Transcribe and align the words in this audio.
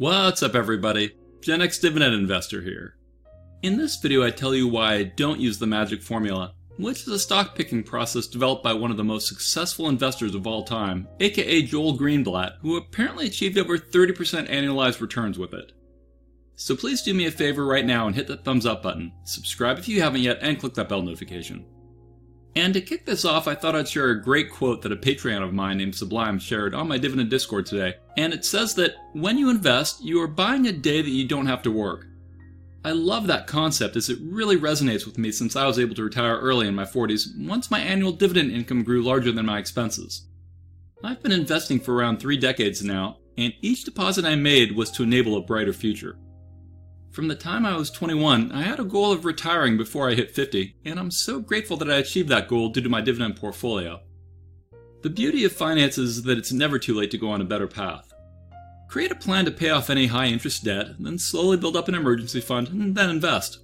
What's 0.00 0.42
up 0.42 0.54
everybody? 0.54 1.14
Gen 1.42 1.60
X 1.60 1.78
Dividend 1.78 2.14
Investor 2.14 2.62
here. 2.62 2.96
In 3.60 3.76
this 3.76 3.98
video 3.98 4.24
I 4.24 4.30
tell 4.30 4.54
you 4.54 4.66
why 4.66 4.94
I 4.94 5.02
don't 5.02 5.38
use 5.38 5.58
the 5.58 5.66
magic 5.66 6.02
formula, 6.02 6.54
which 6.78 7.02
is 7.02 7.08
a 7.08 7.18
stock 7.18 7.54
picking 7.54 7.82
process 7.82 8.26
developed 8.26 8.64
by 8.64 8.72
one 8.72 8.90
of 8.90 8.96
the 8.96 9.04
most 9.04 9.28
successful 9.28 9.90
investors 9.90 10.34
of 10.34 10.46
all 10.46 10.64
time, 10.64 11.06
aka 11.20 11.60
Joel 11.60 11.98
Greenblatt, 11.98 12.54
who 12.62 12.78
apparently 12.78 13.26
achieved 13.26 13.58
over 13.58 13.76
30% 13.76 14.48
annualized 14.48 15.02
returns 15.02 15.38
with 15.38 15.52
it. 15.52 15.72
So 16.56 16.74
please 16.74 17.02
do 17.02 17.12
me 17.12 17.26
a 17.26 17.30
favor 17.30 17.66
right 17.66 17.84
now 17.84 18.06
and 18.06 18.16
hit 18.16 18.26
that 18.28 18.42
thumbs 18.42 18.64
up 18.64 18.82
button, 18.82 19.12
subscribe 19.24 19.78
if 19.78 19.86
you 19.86 20.00
haven't 20.00 20.22
yet, 20.22 20.38
and 20.40 20.58
click 20.58 20.72
that 20.76 20.88
bell 20.88 21.02
notification. 21.02 21.66
And 22.56 22.74
to 22.74 22.80
kick 22.80 23.06
this 23.06 23.24
off, 23.24 23.46
I 23.46 23.54
thought 23.54 23.76
I'd 23.76 23.88
share 23.88 24.10
a 24.10 24.20
great 24.20 24.50
quote 24.50 24.82
that 24.82 24.92
a 24.92 24.96
Patreon 24.96 25.42
of 25.42 25.52
mine 25.52 25.78
named 25.78 25.94
Sublime 25.94 26.38
shared 26.38 26.74
on 26.74 26.88
my 26.88 26.98
Dividend 26.98 27.30
Discord 27.30 27.66
today. 27.66 27.94
And 28.16 28.32
it 28.32 28.44
says 28.44 28.74
that 28.74 28.94
when 29.12 29.38
you 29.38 29.50
invest, 29.50 30.02
you 30.02 30.20
are 30.20 30.26
buying 30.26 30.66
a 30.66 30.72
day 30.72 31.00
that 31.00 31.10
you 31.10 31.28
don't 31.28 31.46
have 31.46 31.62
to 31.62 31.70
work. 31.70 32.06
I 32.84 32.92
love 32.92 33.26
that 33.26 33.46
concept 33.46 33.94
as 33.96 34.08
it 34.08 34.18
really 34.22 34.56
resonates 34.56 35.04
with 35.06 35.18
me 35.18 35.30
since 35.30 35.54
I 35.54 35.66
was 35.66 35.78
able 35.78 35.94
to 35.96 36.02
retire 36.02 36.38
early 36.38 36.66
in 36.66 36.74
my 36.74 36.84
40s 36.84 37.26
once 37.46 37.70
my 37.70 37.78
annual 37.78 38.10
dividend 38.10 38.52
income 38.52 38.82
grew 38.82 39.02
larger 39.02 39.32
than 39.32 39.46
my 39.46 39.58
expenses. 39.58 40.26
I've 41.04 41.22
been 41.22 41.32
investing 41.32 41.78
for 41.78 41.94
around 41.94 42.18
three 42.18 42.36
decades 42.36 42.82
now, 42.82 43.18
and 43.36 43.52
each 43.60 43.84
deposit 43.84 44.24
I 44.24 44.34
made 44.34 44.74
was 44.74 44.90
to 44.92 45.02
enable 45.02 45.36
a 45.36 45.42
brighter 45.42 45.72
future. 45.72 46.18
From 47.10 47.26
the 47.26 47.34
time 47.34 47.66
I 47.66 47.76
was 47.76 47.90
21, 47.90 48.52
I 48.52 48.62
had 48.62 48.78
a 48.78 48.84
goal 48.84 49.10
of 49.10 49.24
retiring 49.24 49.76
before 49.76 50.08
I 50.08 50.14
hit 50.14 50.30
50, 50.30 50.76
and 50.84 50.96
I'm 50.96 51.10
so 51.10 51.40
grateful 51.40 51.76
that 51.78 51.90
I 51.90 51.96
achieved 51.96 52.28
that 52.28 52.46
goal 52.46 52.68
due 52.68 52.82
to 52.82 52.88
my 52.88 53.00
dividend 53.00 53.34
portfolio. 53.34 54.00
The 55.02 55.10
beauty 55.10 55.44
of 55.44 55.50
finance 55.50 55.98
is 55.98 56.22
that 56.22 56.38
it's 56.38 56.52
never 56.52 56.78
too 56.78 56.94
late 56.94 57.10
to 57.10 57.18
go 57.18 57.30
on 57.30 57.40
a 57.40 57.44
better 57.44 57.66
path. 57.66 58.12
Create 58.88 59.10
a 59.10 59.16
plan 59.16 59.44
to 59.46 59.50
pay 59.50 59.70
off 59.70 59.90
any 59.90 60.06
high 60.06 60.26
interest 60.26 60.62
debt, 60.62 60.90
then 61.00 61.18
slowly 61.18 61.56
build 61.56 61.76
up 61.76 61.88
an 61.88 61.96
emergency 61.96 62.40
fund, 62.40 62.68
and 62.68 62.94
then 62.94 63.10
invest. 63.10 63.58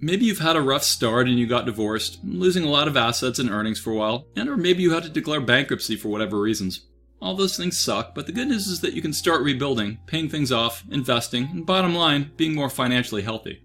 Maybe 0.00 0.24
you've 0.24 0.38
had 0.38 0.56
a 0.56 0.62
rough 0.62 0.82
start 0.82 1.28
and 1.28 1.38
you 1.38 1.46
got 1.46 1.66
divorced, 1.66 2.20
losing 2.24 2.64
a 2.64 2.70
lot 2.70 2.88
of 2.88 2.96
assets 2.96 3.38
and 3.38 3.50
earnings 3.50 3.78
for 3.78 3.90
a 3.90 3.96
while, 3.96 4.26
and 4.36 4.48
or 4.48 4.56
maybe 4.56 4.82
you 4.82 4.92
had 4.92 5.02
to 5.02 5.10
declare 5.10 5.42
bankruptcy 5.42 5.96
for 5.96 6.08
whatever 6.08 6.40
reasons. 6.40 6.86
All 7.20 7.34
those 7.34 7.56
things 7.56 7.78
suck, 7.78 8.14
but 8.14 8.26
the 8.26 8.32
good 8.32 8.48
news 8.48 8.66
is 8.66 8.80
that 8.80 8.94
you 8.94 9.02
can 9.02 9.12
start 9.12 9.42
rebuilding, 9.42 9.98
paying 10.06 10.30
things 10.30 10.50
off, 10.50 10.84
investing, 10.90 11.48
and 11.52 11.66
bottom 11.66 11.94
line, 11.94 12.30
being 12.36 12.54
more 12.54 12.70
financially 12.70 13.22
healthy. 13.22 13.62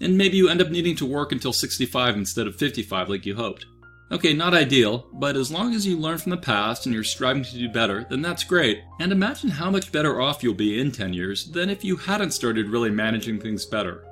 And 0.00 0.18
maybe 0.18 0.36
you 0.36 0.48
end 0.48 0.60
up 0.60 0.70
needing 0.70 0.94
to 0.96 1.06
work 1.06 1.32
until 1.32 1.52
65 1.52 2.16
instead 2.16 2.46
of 2.46 2.56
55 2.56 3.08
like 3.08 3.24
you 3.24 3.34
hoped. 3.34 3.64
Okay, 4.10 4.32
not 4.32 4.54
ideal, 4.54 5.06
but 5.14 5.36
as 5.36 5.50
long 5.50 5.74
as 5.74 5.86
you 5.86 5.98
learn 5.98 6.18
from 6.18 6.30
the 6.30 6.36
past 6.36 6.86
and 6.86 6.94
you're 6.94 7.04
striving 7.04 7.42
to 7.42 7.58
do 7.58 7.68
better, 7.68 8.06
then 8.08 8.22
that's 8.22 8.44
great. 8.44 8.80
And 9.00 9.12
imagine 9.12 9.50
how 9.50 9.70
much 9.70 9.92
better 9.92 10.20
off 10.20 10.42
you'll 10.42 10.54
be 10.54 10.80
in 10.80 10.92
10 10.92 11.12
years 11.12 11.50
than 11.50 11.68
if 11.68 11.84
you 11.84 11.96
hadn't 11.96 12.32
started 12.32 12.68
really 12.68 12.90
managing 12.90 13.40
things 13.40 13.66
better. 13.66 14.04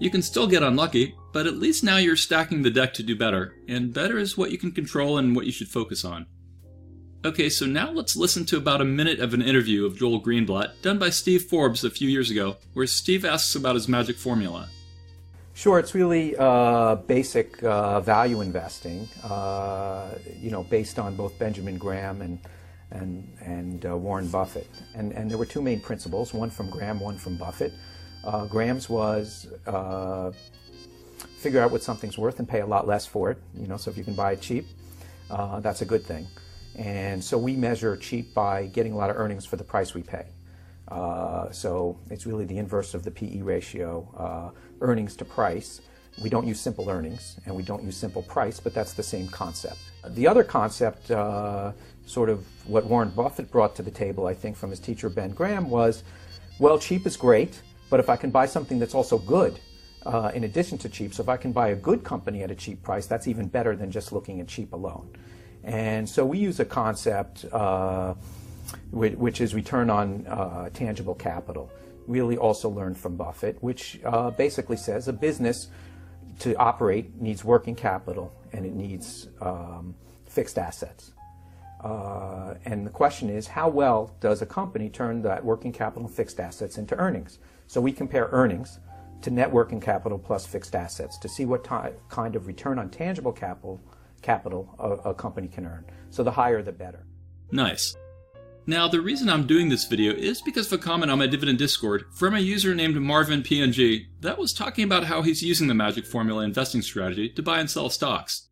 You 0.00 0.10
can 0.10 0.22
still 0.22 0.46
get 0.46 0.62
unlucky, 0.62 1.14
but 1.32 1.46
at 1.46 1.58
least 1.58 1.84
now 1.84 1.98
you're 1.98 2.16
stacking 2.16 2.62
the 2.62 2.70
deck 2.70 2.94
to 2.94 3.02
do 3.02 3.16
better, 3.16 3.54
and 3.68 3.92
better 3.92 4.18
is 4.18 4.36
what 4.36 4.52
you 4.52 4.58
can 4.58 4.72
control 4.72 5.18
and 5.18 5.34
what 5.34 5.46
you 5.46 5.52
should 5.52 5.68
focus 5.68 6.04
on. 6.04 6.26
Okay, 7.24 7.48
so 7.48 7.66
now 7.66 7.90
let's 7.90 8.14
listen 8.14 8.44
to 8.46 8.56
about 8.56 8.80
a 8.80 8.84
minute 8.84 9.18
of 9.18 9.34
an 9.34 9.42
interview 9.42 9.84
of 9.84 9.98
Joel 9.98 10.22
Greenblatt 10.22 10.80
done 10.82 11.00
by 11.00 11.10
Steve 11.10 11.42
Forbes 11.42 11.82
a 11.82 11.90
few 11.90 12.08
years 12.08 12.30
ago, 12.30 12.58
where 12.74 12.86
Steve 12.86 13.24
asks 13.24 13.56
about 13.56 13.74
his 13.74 13.88
magic 13.88 14.16
formula. 14.16 14.68
Sure, 15.52 15.80
it's 15.80 15.96
really 15.96 16.36
uh, 16.38 16.94
basic 16.94 17.60
uh, 17.64 17.98
value 18.00 18.40
investing, 18.40 19.08
uh, 19.24 20.10
you 20.40 20.52
know, 20.52 20.62
based 20.62 21.00
on 21.00 21.16
both 21.16 21.36
Benjamin 21.40 21.76
Graham 21.76 22.22
and 22.22 22.38
and 22.92 23.36
and 23.40 23.84
uh, 23.84 23.96
Warren 23.96 24.28
Buffett. 24.28 24.68
And 24.94 25.12
and 25.12 25.28
there 25.28 25.38
were 25.38 25.46
two 25.46 25.60
main 25.60 25.80
principles: 25.80 26.32
one 26.32 26.50
from 26.50 26.70
Graham, 26.70 27.00
one 27.00 27.18
from 27.18 27.36
Buffett. 27.36 27.72
Uh, 28.22 28.46
Graham's 28.46 28.88
was 28.88 29.48
uh, 29.66 30.30
figure 31.38 31.60
out 31.60 31.72
what 31.72 31.82
something's 31.82 32.16
worth 32.16 32.38
and 32.38 32.48
pay 32.48 32.60
a 32.60 32.66
lot 32.66 32.86
less 32.86 33.06
for 33.06 33.32
it. 33.32 33.38
You 33.56 33.66
know, 33.66 33.76
so 33.76 33.90
if 33.90 33.98
you 33.98 34.04
can 34.04 34.14
buy 34.14 34.34
it 34.34 34.40
cheap, 34.40 34.66
that's 35.28 35.82
a 35.82 35.84
good 35.84 36.04
thing. 36.04 36.28
And 36.78 37.22
so 37.22 37.36
we 37.36 37.56
measure 37.56 37.96
cheap 37.96 38.32
by 38.32 38.66
getting 38.66 38.92
a 38.92 38.96
lot 38.96 39.10
of 39.10 39.16
earnings 39.16 39.44
for 39.44 39.56
the 39.56 39.64
price 39.64 39.94
we 39.94 40.02
pay. 40.02 40.26
Uh, 40.86 41.50
so 41.50 41.98
it's 42.08 42.24
really 42.24 42.44
the 42.44 42.56
inverse 42.56 42.94
of 42.94 43.02
the 43.02 43.10
PE 43.10 43.40
ratio, 43.42 44.08
uh, 44.16 44.58
earnings 44.80 45.16
to 45.16 45.24
price. 45.24 45.80
We 46.22 46.30
don't 46.30 46.46
use 46.46 46.60
simple 46.60 46.88
earnings 46.88 47.38
and 47.44 47.54
we 47.54 47.62
don't 47.62 47.82
use 47.82 47.96
simple 47.96 48.22
price, 48.22 48.60
but 48.60 48.74
that's 48.74 48.92
the 48.92 49.02
same 49.02 49.28
concept. 49.28 49.78
The 50.06 50.26
other 50.26 50.44
concept, 50.44 51.10
uh, 51.10 51.72
sort 52.06 52.30
of 52.30 52.46
what 52.66 52.86
Warren 52.86 53.10
Buffett 53.10 53.50
brought 53.50 53.74
to 53.76 53.82
the 53.82 53.90
table, 53.90 54.26
I 54.26 54.34
think, 54.34 54.56
from 54.56 54.70
his 54.70 54.78
teacher 54.80 55.08
Ben 55.08 55.30
Graham, 55.30 55.68
was 55.68 56.04
well, 56.60 56.78
cheap 56.78 57.06
is 57.06 57.16
great, 57.16 57.60
but 57.90 58.00
if 58.00 58.08
I 58.08 58.16
can 58.16 58.30
buy 58.30 58.46
something 58.46 58.78
that's 58.78 58.94
also 58.94 59.18
good, 59.18 59.60
uh, 60.06 60.30
in 60.34 60.44
addition 60.44 60.78
to 60.78 60.88
cheap, 60.88 61.12
so 61.12 61.22
if 61.22 61.28
I 61.28 61.36
can 61.36 61.52
buy 61.52 61.68
a 61.68 61.76
good 61.76 62.02
company 62.02 62.42
at 62.42 62.50
a 62.50 62.54
cheap 62.54 62.82
price, 62.82 63.06
that's 63.06 63.28
even 63.28 63.46
better 63.46 63.76
than 63.76 63.90
just 63.90 64.12
looking 64.12 64.40
at 64.40 64.48
cheap 64.48 64.72
alone. 64.72 65.08
And 65.68 66.08
so 66.08 66.24
we 66.24 66.38
use 66.38 66.60
a 66.60 66.64
concept 66.64 67.44
uh, 67.52 68.14
which, 68.90 69.42
is 69.42 69.54
return 69.54 69.90
on 69.90 70.26
uh, 70.26 70.70
tangible 70.70 71.14
capital. 71.14 71.70
Really 72.06 72.38
also 72.38 72.70
learned 72.70 72.96
from 72.96 73.16
Buffett, 73.16 73.62
which 73.62 74.00
uh, 74.02 74.30
basically 74.30 74.78
says 74.78 75.08
a 75.08 75.12
business 75.12 75.68
to 76.38 76.56
operate 76.56 77.20
needs 77.20 77.44
working 77.44 77.74
capital 77.74 78.32
and 78.54 78.64
it 78.64 78.72
needs 78.72 79.28
um, 79.42 79.94
fixed 80.24 80.56
assets. 80.58 81.12
Uh, 81.84 82.54
and 82.64 82.86
the 82.86 82.90
question 82.90 83.28
is, 83.28 83.46
how 83.46 83.68
well 83.68 84.16
does 84.20 84.40
a 84.40 84.46
company 84.46 84.88
turn 84.88 85.20
that 85.20 85.44
working 85.44 85.70
capital 85.70 86.06
and 86.06 86.14
fixed 86.14 86.40
assets 86.40 86.78
into 86.78 86.96
earnings? 86.96 87.40
So 87.66 87.82
we 87.82 87.92
compare 87.92 88.30
earnings 88.32 88.78
to 89.20 89.30
net 89.30 89.52
working 89.52 89.80
capital 89.80 90.18
plus 90.18 90.46
fixed 90.46 90.74
assets 90.74 91.18
to 91.18 91.28
see 91.28 91.44
what 91.44 91.62
kind 92.08 92.36
of 92.36 92.46
return 92.46 92.78
on 92.78 92.88
tangible 92.88 93.32
capital 93.32 93.82
capital 94.22 94.74
a, 94.78 95.10
a 95.10 95.14
company 95.14 95.48
can 95.48 95.66
earn. 95.66 95.84
So 96.10 96.22
the 96.22 96.30
higher, 96.30 96.62
the 96.62 96.72
better. 96.72 97.06
Nice. 97.50 97.96
Now, 98.66 98.86
the 98.86 99.00
reason 99.00 99.30
I'm 99.30 99.46
doing 99.46 99.70
this 99.70 99.86
video 99.86 100.12
is 100.12 100.42
because 100.42 100.70
of 100.70 100.78
a 100.78 100.82
comment 100.82 101.10
on 101.10 101.18
my 101.18 101.26
Dividend 101.26 101.56
Discord 101.58 102.04
from 102.12 102.34
a 102.34 102.38
user 102.38 102.74
named 102.74 102.96
MarvinPNG 102.96 104.08
that 104.20 104.36
was 104.36 104.52
talking 104.52 104.84
about 104.84 105.04
how 105.04 105.22
he's 105.22 105.42
using 105.42 105.68
the 105.68 105.74
magic 105.74 106.04
formula 106.04 106.44
investing 106.44 106.82
strategy 106.82 107.30
to 107.30 107.42
buy 107.42 107.60
and 107.60 107.70
sell 107.70 107.88
stocks. 107.88 108.48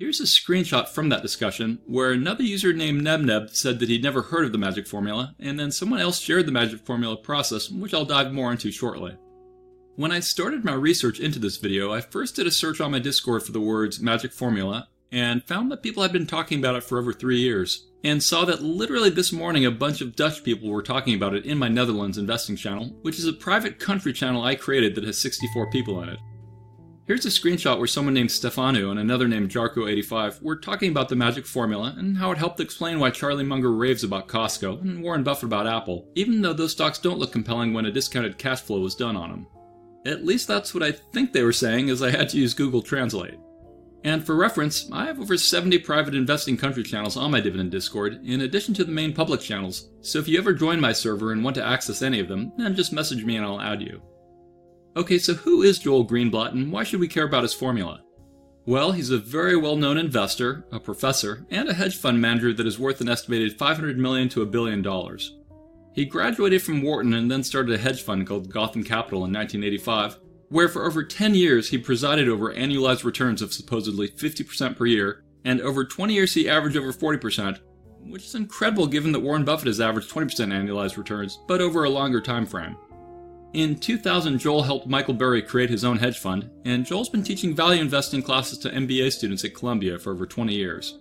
Here's 0.00 0.20
a 0.20 0.24
screenshot 0.24 0.88
from 0.88 1.10
that 1.10 1.22
discussion 1.22 1.78
where 1.86 2.10
another 2.10 2.42
user 2.42 2.72
named 2.72 3.02
NebNeb 3.02 3.54
said 3.54 3.78
that 3.78 3.88
he'd 3.88 4.02
never 4.02 4.22
heard 4.22 4.44
of 4.44 4.50
the 4.50 4.58
magic 4.58 4.88
formula, 4.88 5.36
and 5.38 5.60
then 5.60 5.70
someone 5.70 6.00
else 6.00 6.18
shared 6.18 6.46
the 6.46 6.50
magic 6.50 6.84
formula 6.84 7.16
process, 7.16 7.70
which 7.70 7.94
I'll 7.94 8.04
dive 8.04 8.32
more 8.32 8.50
into 8.50 8.72
shortly. 8.72 9.16
When 9.94 10.10
I 10.10 10.18
started 10.18 10.64
my 10.64 10.74
research 10.74 11.20
into 11.20 11.38
this 11.38 11.58
video, 11.58 11.92
I 11.92 12.00
first 12.00 12.34
did 12.34 12.48
a 12.48 12.50
search 12.50 12.80
on 12.80 12.90
my 12.90 12.98
Discord 12.98 13.44
for 13.44 13.52
the 13.52 13.60
words 13.60 14.00
magic 14.00 14.32
formula, 14.32 14.88
and 15.12 15.44
found 15.44 15.70
that 15.70 15.82
people 15.82 16.02
had 16.02 16.12
been 16.12 16.26
talking 16.26 16.58
about 16.58 16.74
it 16.74 16.82
for 16.82 16.98
over 16.98 17.12
three 17.12 17.38
years, 17.38 17.86
and 18.02 18.22
saw 18.22 18.44
that 18.44 18.62
literally 18.62 19.10
this 19.10 19.32
morning 19.32 19.66
a 19.66 19.70
bunch 19.70 20.00
of 20.00 20.16
Dutch 20.16 20.42
people 20.42 20.70
were 20.70 20.82
talking 20.82 21.14
about 21.14 21.34
it 21.34 21.44
in 21.44 21.58
my 21.58 21.68
Netherlands 21.68 22.18
investing 22.18 22.56
channel, 22.56 22.86
which 23.02 23.18
is 23.18 23.26
a 23.26 23.32
private 23.32 23.78
country 23.78 24.12
channel 24.12 24.42
I 24.42 24.54
created 24.54 24.94
that 24.94 25.04
has 25.04 25.20
64 25.20 25.70
people 25.70 26.02
in 26.02 26.08
it. 26.08 26.18
Here's 27.04 27.26
a 27.26 27.30
screenshot 27.30 27.78
where 27.78 27.88
someone 27.88 28.14
named 28.14 28.30
Stefano 28.30 28.90
and 28.90 29.00
another 29.00 29.26
named 29.26 29.50
Jarko85 29.50 30.40
were 30.40 30.56
talking 30.56 30.90
about 30.90 31.08
the 31.08 31.16
magic 31.16 31.46
formula 31.46 31.94
and 31.98 32.16
how 32.16 32.30
it 32.30 32.38
helped 32.38 32.60
explain 32.60 33.00
why 33.00 33.10
Charlie 33.10 33.44
Munger 33.44 33.72
raves 33.72 34.04
about 34.04 34.28
Costco 34.28 34.80
and 34.80 35.02
Warren 35.02 35.24
Buffett 35.24 35.44
about 35.44 35.66
Apple, 35.66 36.06
even 36.14 36.40
though 36.40 36.52
those 36.52 36.72
stocks 36.72 36.98
don't 36.98 37.18
look 37.18 37.32
compelling 37.32 37.74
when 37.74 37.86
a 37.86 37.90
discounted 37.90 38.38
cash 38.38 38.60
flow 38.60 38.80
was 38.80 38.94
done 38.94 39.16
on 39.16 39.30
them. 39.30 39.46
At 40.06 40.24
least 40.24 40.46
that's 40.46 40.74
what 40.74 40.82
I 40.82 40.92
think 40.92 41.32
they 41.32 41.42
were 41.42 41.52
saying 41.52 41.90
as 41.90 42.02
I 42.02 42.10
had 42.10 42.28
to 42.30 42.38
use 42.38 42.54
Google 42.54 42.82
Translate. 42.82 43.38
And 44.04 44.24
for 44.24 44.34
reference, 44.34 44.90
I 44.90 45.06
have 45.06 45.20
over 45.20 45.36
70 45.36 45.78
private 45.78 46.14
investing 46.14 46.56
country 46.56 46.82
channels 46.82 47.16
on 47.16 47.30
my 47.30 47.40
Dividend 47.40 47.70
Discord, 47.70 48.20
in 48.24 48.40
addition 48.40 48.74
to 48.74 48.84
the 48.84 48.90
main 48.90 49.12
public 49.12 49.40
channels, 49.40 49.90
so 50.00 50.18
if 50.18 50.26
you 50.26 50.38
ever 50.38 50.52
join 50.52 50.80
my 50.80 50.92
server 50.92 51.30
and 51.30 51.44
want 51.44 51.54
to 51.56 51.64
access 51.64 52.02
any 52.02 52.18
of 52.18 52.26
them, 52.26 52.52
then 52.56 52.74
just 52.74 52.92
message 52.92 53.24
me 53.24 53.36
and 53.36 53.46
I'll 53.46 53.60
add 53.60 53.80
you. 53.80 54.02
Okay, 54.96 55.18
so 55.18 55.34
who 55.34 55.62
is 55.62 55.78
Joel 55.78 56.06
Greenblatt 56.06 56.52
and 56.52 56.72
why 56.72 56.82
should 56.82 57.00
we 57.00 57.08
care 57.08 57.24
about 57.24 57.44
his 57.44 57.54
formula? 57.54 58.02
Well, 58.66 58.92
he's 58.92 59.10
a 59.10 59.18
very 59.18 59.56
well 59.56 59.76
known 59.76 59.98
investor, 59.98 60.64
a 60.70 60.78
professor, 60.78 61.46
and 61.50 61.68
a 61.68 61.74
hedge 61.74 61.96
fund 61.96 62.20
manager 62.20 62.52
that 62.52 62.66
is 62.66 62.78
worth 62.78 63.00
an 63.00 63.08
estimated 63.08 63.58
500 63.58 63.98
million 63.98 64.28
to 64.30 64.42
a 64.42 64.46
billion 64.46 64.82
dollars. 64.82 65.38
He 65.94 66.04
graduated 66.04 66.62
from 66.62 66.82
Wharton 66.82 67.14
and 67.14 67.30
then 67.30 67.42
started 67.42 67.74
a 67.74 67.78
hedge 67.78 68.02
fund 68.02 68.26
called 68.26 68.50
Gotham 68.50 68.82
Capital 68.82 69.24
in 69.24 69.32
1985, 69.32 70.18
where 70.52 70.68
for 70.68 70.84
over 70.84 71.02
10 71.02 71.34
years 71.34 71.70
he 71.70 71.78
presided 71.78 72.28
over 72.28 72.52
annualized 72.52 73.04
returns 73.04 73.40
of 73.40 73.54
supposedly 73.54 74.08
50% 74.08 74.76
per 74.76 74.84
year, 74.84 75.24
and 75.46 75.62
over 75.62 75.82
20 75.82 76.12
years 76.12 76.34
he 76.34 76.48
averaged 76.48 76.76
over 76.76 76.92
40%, 76.92 77.58
which 78.04 78.26
is 78.26 78.34
incredible 78.34 78.86
given 78.86 79.12
that 79.12 79.20
Warren 79.20 79.46
Buffett 79.46 79.68
has 79.68 79.80
averaged 79.80 80.10
20% 80.10 80.28
annualized 80.52 80.98
returns, 80.98 81.40
but 81.48 81.62
over 81.62 81.84
a 81.84 81.90
longer 81.90 82.20
time 82.20 82.44
frame. 82.44 82.76
In 83.54 83.78
2000, 83.78 84.38
Joel 84.38 84.62
helped 84.62 84.86
Michael 84.86 85.14
Burry 85.14 85.42
create 85.42 85.70
his 85.70 85.84
own 85.84 85.98
hedge 85.98 86.18
fund, 86.18 86.50
and 86.66 86.84
Joel's 86.84 87.08
been 87.08 87.22
teaching 87.22 87.54
value 87.54 87.80
investing 87.80 88.22
classes 88.22 88.58
to 88.58 88.70
MBA 88.70 89.10
students 89.12 89.44
at 89.44 89.54
Columbia 89.54 89.98
for 89.98 90.12
over 90.12 90.26
20 90.26 90.54
years. 90.54 90.98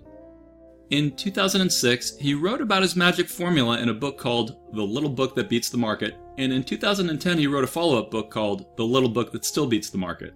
In 0.92 1.16
2006, 1.16 2.18
he 2.18 2.34
wrote 2.34 2.62
about 2.62 2.82
his 2.82 2.98
magic 2.98 3.28
formula 3.28 3.80
in 3.80 3.90
a 3.90 3.94
book 3.94 4.18
called 4.18 4.58
The 4.74 4.82
Little 4.82 5.10
Book 5.10 5.36
That 5.36 5.50
Beats 5.50 5.70
the 5.70 5.78
Market, 5.78 6.16
and 6.38 6.54
in 6.54 6.64
2010 6.64 7.38
he 7.38 7.48
wrote 7.48 7.64
a 7.64 7.68
follow 7.68 8.00
up 8.00 8.12
book 8.12 8.30
called 8.30 8.76
The 8.78 8.86
Little 8.86 9.10
Book 9.10 9.32
That 9.32 9.46
Still 9.46 9.68
Beats 9.68 9.90
the 9.90 9.98
Market. 9.98 10.34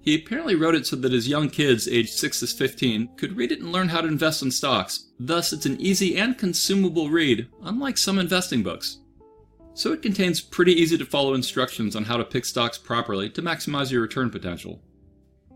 He 0.00 0.14
apparently 0.14 0.54
wrote 0.54 0.74
it 0.74 0.86
so 0.86 0.96
that 0.96 1.12
his 1.12 1.28
young 1.28 1.50
kids, 1.50 1.88
aged 1.88 2.14
6 2.14 2.40
to 2.40 2.46
15, 2.46 3.16
could 3.16 3.36
read 3.36 3.52
it 3.52 3.60
and 3.60 3.72
learn 3.72 3.88
how 3.88 4.00
to 4.00 4.08
invest 4.08 4.42
in 4.42 4.50
stocks. 4.50 5.10
Thus, 5.18 5.52
it's 5.52 5.66
an 5.66 5.80
easy 5.80 6.16
and 6.16 6.38
consumable 6.38 7.10
read, 7.10 7.48
unlike 7.62 7.98
some 7.98 8.18
investing 8.18 8.62
books. 8.62 9.00
So, 9.74 9.92
it 9.92 10.02
contains 10.02 10.40
pretty 10.40 10.72
easy 10.72 10.96
to 10.98 11.04
follow 11.04 11.34
instructions 11.34 11.94
on 11.94 12.04
how 12.04 12.16
to 12.16 12.24
pick 12.24 12.44
stocks 12.44 12.78
properly 12.78 13.28
to 13.30 13.42
maximize 13.42 13.90
your 13.90 14.02
return 14.02 14.30
potential. 14.30 14.82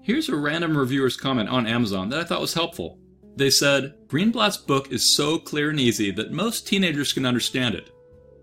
Here's 0.03 0.29
a 0.29 0.37
random 0.37 0.77
reviewer's 0.77 1.17
comment 1.17 1.49
on 1.49 1.67
Amazon 1.67 2.09
that 2.11 2.21
I 2.21 2.25
thought 2.25 2.41
was 2.41 2.55
helpful. 2.55 2.99
They 3.37 3.51
said, 3.51 3.95
Greenblatt's 4.09 4.59
book 4.59 4.93
is 4.93 5.17
so 5.17 5.39
clear 5.39 5.71
and 5.71 5.81
easy 5.81 6.11
that 6.11 6.33
most 6.33 6.67
teenagers 6.67 7.13
can 7.13 7.25
understand 7.25 7.75
it. 7.75 7.91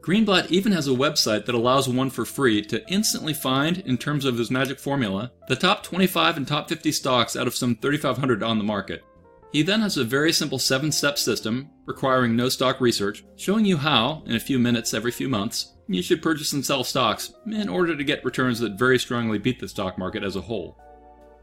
Greenblatt 0.02 0.50
even 0.50 0.72
has 0.72 0.88
a 0.88 0.92
website 0.92 1.46
that 1.46 1.56
allows 1.56 1.90
one 1.90 2.10
for 2.10 2.26
free 2.26 2.62
to 2.64 2.88
instantly 2.90 3.34
find, 3.34 3.80
in 3.80 3.98
terms 3.98 4.26
of 4.26 4.38
his 4.38 4.50
magic 4.50 4.80
formula, 4.80 5.32
the 5.48 5.56
top 5.56 5.84
25 5.84 6.38
and 6.38 6.48
top 6.48 6.70
50 6.70 6.92
stocks 6.92 7.36
out 7.36 7.48
of 7.48 7.56
some 7.56 7.76
3,500 7.76 8.42
on 8.42 8.58
the 8.58 8.64
market. 8.64 9.04
He 9.52 9.64
then 9.64 9.82
has 9.82 9.98
a 9.98 10.04
very 10.04 10.32
simple 10.32 10.60
7 10.60 10.92
step 10.92 11.18
system, 11.18 11.70
requiring 11.86 12.36
no 12.36 12.50
stock 12.50 12.80
research, 12.80 13.26
showing 13.36 13.66
you 13.66 13.78
how, 13.78 14.24
in 14.26 14.36
a 14.36 14.40
few 14.40 14.60
minutes 14.60 14.94
every 14.94 15.12
few 15.12 15.28
months, 15.28 15.76
you 15.88 16.04
should 16.04 16.22
purchase 16.22 16.54
and 16.54 16.64
sell 16.64 16.84
stocks 16.84 17.34
in 17.48 17.68
order 17.68 17.96
to 17.96 18.04
get 18.04 18.24
returns 18.24 18.60
that 18.60 18.78
very 18.78 19.00
strongly 19.00 19.40
beat 19.40 19.60
the 19.60 19.68
stock 19.68 19.98
market 19.98 20.24
as 20.24 20.36
a 20.36 20.42
whole. 20.42 20.78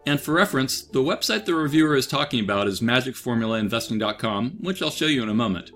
And 0.06 0.20
for 0.20 0.32
reference, 0.32 0.82
the 0.82 1.00
website 1.00 1.46
the 1.46 1.54
reviewer 1.54 1.96
is 1.96 2.06
talking 2.06 2.38
about 2.40 2.68
is 2.68 2.80
magicformulainvesting.com, 2.80 4.58
which 4.60 4.80
I'll 4.80 4.90
show 4.90 5.06
you 5.06 5.24
in 5.24 5.28
a 5.28 5.34
moment. 5.34 5.72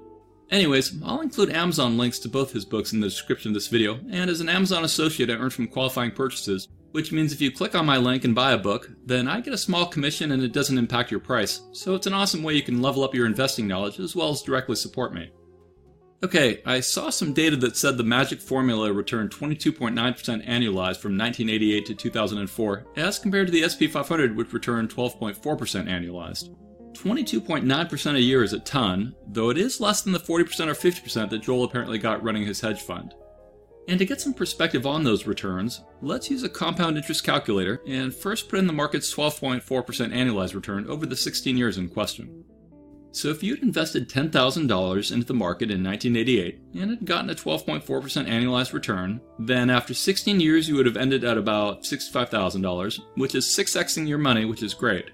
Anyways, 0.50 1.00
I'll 1.04 1.20
include 1.20 1.50
Amazon 1.50 1.96
links 1.96 2.18
to 2.20 2.28
both 2.28 2.52
his 2.52 2.64
books 2.64 2.92
in 2.92 3.00
the 3.00 3.06
description 3.06 3.50
of 3.50 3.54
this 3.54 3.68
video, 3.68 4.00
and 4.10 4.28
as 4.28 4.40
an 4.40 4.48
Amazon 4.48 4.84
associate 4.84 5.30
I 5.30 5.34
earn 5.34 5.50
from 5.50 5.68
qualifying 5.68 6.10
purchases, 6.10 6.68
which 6.90 7.12
means 7.12 7.32
if 7.32 7.40
you 7.40 7.52
click 7.52 7.76
on 7.76 7.86
my 7.86 7.96
link 7.96 8.24
and 8.24 8.34
buy 8.34 8.52
a 8.52 8.58
book, 8.58 8.90
then 9.06 9.28
I 9.28 9.40
get 9.40 9.54
a 9.54 9.58
small 9.58 9.86
commission 9.86 10.32
and 10.32 10.42
it 10.42 10.52
doesn't 10.52 10.76
impact 10.76 11.12
your 11.12 11.20
price, 11.20 11.60
so 11.72 11.94
it's 11.94 12.08
an 12.08 12.14
awesome 12.14 12.42
way 12.42 12.54
you 12.54 12.62
can 12.62 12.82
level 12.82 13.04
up 13.04 13.14
your 13.14 13.26
investing 13.26 13.68
knowledge 13.68 14.00
as 14.00 14.16
well 14.16 14.30
as 14.30 14.42
directly 14.42 14.74
support 14.74 15.14
me. 15.14 15.30
Okay, 16.22 16.60
I 16.66 16.80
saw 16.80 17.08
some 17.08 17.32
data 17.32 17.56
that 17.56 17.76
said 17.76 17.96
the 17.96 18.04
magic 18.04 18.40
formula 18.40 18.92
returned 18.92 19.30
22.9% 19.30 19.94
annualized 19.94 20.98
from 20.98 21.16
1988 21.16 21.86
to 21.86 21.94
2004, 21.94 22.86
as 22.96 23.18
compared 23.18 23.46
to 23.46 23.52
the 23.52 23.66
SP 23.70 23.88
500, 23.88 24.36
which 24.36 24.52
returned 24.52 24.94
12.4% 24.94 25.36
annualized. 25.88 26.54
22.9% 27.00 28.14
a 28.14 28.20
year 28.20 28.44
is 28.44 28.52
a 28.52 28.58
ton, 28.60 29.14
though 29.26 29.48
it 29.48 29.56
is 29.56 29.80
less 29.80 30.02
than 30.02 30.12
the 30.12 30.20
40% 30.20 30.68
or 30.68 30.74
50% 30.74 31.30
that 31.30 31.38
Joel 31.38 31.64
apparently 31.64 31.98
got 31.98 32.22
running 32.22 32.44
his 32.44 32.60
hedge 32.60 32.82
fund. 32.82 33.14
And 33.88 33.98
to 33.98 34.04
get 34.04 34.20
some 34.20 34.34
perspective 34.34 34.86
on 34.86 35.02
those 35.02 35.26
returns, 35.26 35.82
let's 36.02 36.30
use 36.30 36.42
a 36.42 36.48
compound 36.48 36.98
interest 36.98 37.24
calculator 37.24 37.80
and 37.86 38.14
first 38.14 38.50
put 38.50 38.58
in 38.58 38.66
the 38.66 38.74
market's 38.74 39.12
12.4% 39.14 39.62
annualized 40.12 40.54
return 40.54 40.86
over 40.88 41.06
the 41.06 41.16
16 41.16 41.56
years 41.56 41.78
in 41.78 41.88
question. 41.88 42.44
So 43.12 43.28
if 43.28 43.42
you'd 43.42 43.62
invested 43.62 44.08
$10,000 44.10 45.12
into 45.12 45.26
the 45.26 45.34
market 45.34 45.70
in 45.70 45.82
1988 45.82 46.60
and 46.74 46.90
had 46.90 47.06
gotten 47.06 47.30
a 47.30 47.34
12.4% 47.34 47.82
annualized 47.82 48.74
return, 48.74 49.22
then 49.38 49.70
after 49.70 49.94
16 49.94 50.38
years 50.38 50.68
you 50.68 50.76
would 50.76 50.86
have 50.86 50.98
ended 50.98 51.24
at 51.24 51.38
about 51.38 51.82
$65,000, 51.82 53.00
which 53.16 53.34
is 53.34 53.46
6xing 53.46 54.06
your 54.06 54.18
money, 54.18 54.44
which 54.44 54.62
is 54.62 54.74
great. 54.74 55.10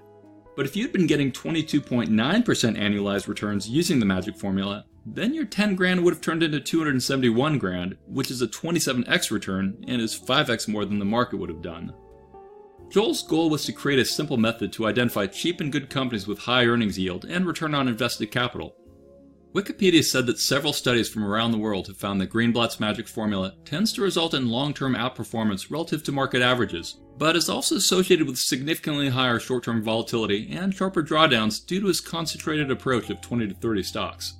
But 0.56 0.64
if 0.64 0.74
you'd 0.74 0.92
been 0.92 1.06
getting 1.06 1.30
22.9% 1.30 2.08
annualized 2.10 3.28
returns 3.28 3.68
using 3.68 4.00
the 4.00 4.06
magic 4.06 4.36
formula, 4.36 4.86
then 5.04 5.34
your 5.34 5.44
10 5.44 5.76
grand 5.76 6.02
would 6.02 6.14
have 6.14 6.22
turned 6.22 6.42
into 6.42 6.58
271 6.58 7.58
grand, 7.58 7.96
which 8.06 8.30
is 8.30 8.40
a 8.40 8.48
27x 8.48 9.30
return 9.30 9.84
and 9.86 10.00
is 10.00 10.18
5x 10.18 10.66
more 10.66 10.86
than 10.86 10.98
the 10.98 11.04
market 11.04 11.36
would 11.36 11.50
have 11.50 11.62
done. 11.62 11.92
Joel's 12.88 13.22
goal 13.22 13.50
was 13.50 13.64
to 13.66 13.72
create 13.72 13.98
a 13.98 14.04
simple 14.04 14.36
method 14.36 14.72
to 14.72 14.86
identify 14.86 15.26
cheap 15.26 15.60
and 15.60 15.70
good 15.70 15.90
companies 15.90 16.26
with 16.26 16.38
high 16.38 16.64
earnings 16.64 16.98
yield 16.98 17.24
and 17.26 17.46
return 17.46 17.74
on 17.74 17.88
invested 17.88 18.30
capital. 18.30 18.76
Wikipedia 19.54 20.04
said 20.04 20.26
that 20.26 20.38
several 20.38 20.72
studies 20.72 21.08
from 21.08 21.24
around 21.24 21.50
the 21.50 21.58
world 21.58 21.86
have 21.86 21.96
found 21.96 22.20
that 22.20 22.30
Greenblatt's 22.30 22.80
magic 22.80 23.08
formula 23.08 23.54
tends 23.64 23.92
to 23.92 24.02
result 24.02 24.34
in 24.34 24.48
long 24.48 24.72
term 24.72 24.94
outperformance 24.94 25.70
relative 25.70 26.02
to 26.04 26.12
market 26.12 26.42
averages, 26.42 27.00
but 27.18 27.36
is 27.36 27.48
also 27.48 27.76
associated 27.76 28.26
with 28.26 28.38
significantly 28.38 29.08
higher 29.08 29.38
short 29.38 29.64
term 29.64 29.82
volatility 29.82 30.48
and 30.50 30.74
sharper 30.74 31.02
drawdowns 31.02 31.64
due 31.64 31.80
to 31.80 31.86
his 31.86 32.00
concentrated 32.00 32.70
approach 32.70 33.10
of 33.10 33.20
20 33.20 33.48
to 33.48 33.54
30 33.54 33.82
stocks. 33.82 34.34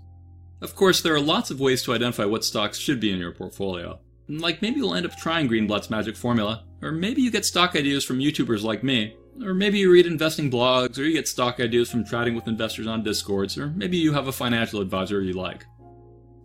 Of 0.61 0.75
course, 0.75 1.01
there 1.01 1.15
are 1.15 1.21
lots 1.21 1.51
of 1.51 1.61
ways 1.61 1.83
to 1.83 1.93
identify 1.93 2.25
what 2.25 2.45
stocks 2.45 2.79
should 2.79 3.01
be 3.01 3.13
in 3.13 3.19
your 3.19 3.33
portfolio. 3.33 3.99
Like 4.29 4.63
maybe 4.63 4.79
you'll 4.79 4.95
end 4.95 5.07
up 5.07 5.17
trying 5.17 5.49
Greenblatt's 5.49 5.91
magic 5.91 6.17
formula, 6.17 6.65
or 6.83 6.93
maybe 6.93 7.23
you 7.23 7.31
get 7.31 7.45
stock 7.45 7.77
ideas 7.77 8.05
from 8.05 8.19
YouTubers 8.19 8.63
like 8.63 8.83
me, 8.83 9.17
or 9.45 9.55
maybe 9.55 9.79
you 9.79 9.93
read 9.93 10.07
investing 10.07 10.51
blogs, 10.51 10.99
or 10.99 11.05
you 11.05 11.13
get 11.13 11.29
stock 11.29 11.61
ideas 11.61 11.91
from 11.91 12.05
chatting 12.05 12.35
with 12.35 12.49
investors 12.49 12.87
on 12.87 13.03
Discords, 13.03 13.59
or 13.59 13.69
maybe 13.69 13.97
you 13.97 14.13
have 14.13 14.29
a 14.29 14.33
financial 14.33 14.81
advisor 14.81 15.21
you 15.21 15.35
like. 15.35 15.65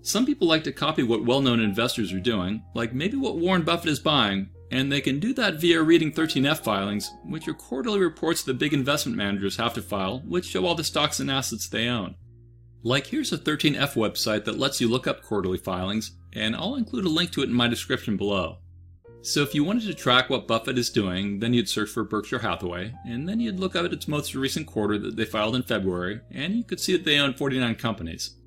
Some 0.03 0.25
people 0.25 0.47
like 0.47 0.63
to 0.65 0.71
copy 0.71 1.03
what 1.03 1.25
well 1.25 1.41
known 1.41 1.59
investors 1.59 2.11
are 2.11 2.19
doing, 2.19 2.63
like 2.73 2.93
maybe 2.93 3.17
what 3.17 3.37
Warren 3.37 3.63
Buffett 3.63 3.91
is 3.91 3.99
buying, 3.99 4.49
and 4.71 4.91
they 4.91 5.01
can 5.01 5.19
do 5.19 5.33
that 5.33 5.55
via 5.55 5.83
reading 5.83 6.11
13F 6.11 6.63
filings, 6.63 7.11
which 7.25 7.47
are 7.47 7.53
quarterly 7.53 7.99
reports 7.99 8.41
the 8.41 8.53
big 8.53 8.73
investment 8.73 9.17
managers 9.17 9.57
have 9.57 9.73
to 9.73 9.81
file, 9.81 10.19
which 10.25 10.45
show 10.45 10.65
all 10.65 10.75
the 10.75 10.83
stocks 10.83 11.19
and 11.19 11.29
assets 11.29 11.67
they 11.67 11.87
own. 11.87 12.15
Like 12.81 13.07
here's 13.07 13.33
a 13.33 13.37
13F 13.37 13.93
website 13.93 14.45
that 14.45 14.57
lets 14.57 14.81
you 14.81 14.87
look 14.87 15.05
up 15.05 15.21
quarterly 15.21 15.57
filings, 15.57 16.13
and 16.33 16.55
I'll 16.55 16.75
include 16.75 17.05
a 17.05 17.09
link 17.09 17.31
to 17.31 17.41
it 17.41 17.49
in 17.49 17.53
my 17.53 17.67
description 17.67 18.17
below. 18.17 18.57
So 19.23 19.43
if 19.43 19.53
you 19.53 19.63
wanted 19.63 19.85
to 19.85 19.93
track 19.93 20.31
what 20.31 20.47
Buffett 20.47 20.79
is 20.79 20.89
doing, 20.89 21.39
then 21.39 21.53
you'd 21.53 21.69
search 21.69 21.89
for 21.89 22.03
Berkshire 22.03 22.39
Hathaway, 22.39 22.95
and 23.05 23.29
then 23.29 23.39
you'd 23.39 23.59
look 23.59 23.75
up 23.75 23.85
at 23.85 23.93
its 23.93 24.07
most 24.07 24.33
recent 24.33 24.65
quarter 24.65 24.97
that 24.97 25.15
they 25.15 25.25
filed 25.25 25.55
in 25.55 25.61
February, 25.61 26.21
and 26.31 26.55
you 26.55 26.63
could 26.63 26.79
see 26.79 26.93
that 26.93 27.05
they 27.05 27.19
own 27.19 27.33
49 27.35 27.75
companies. 27.75 28.37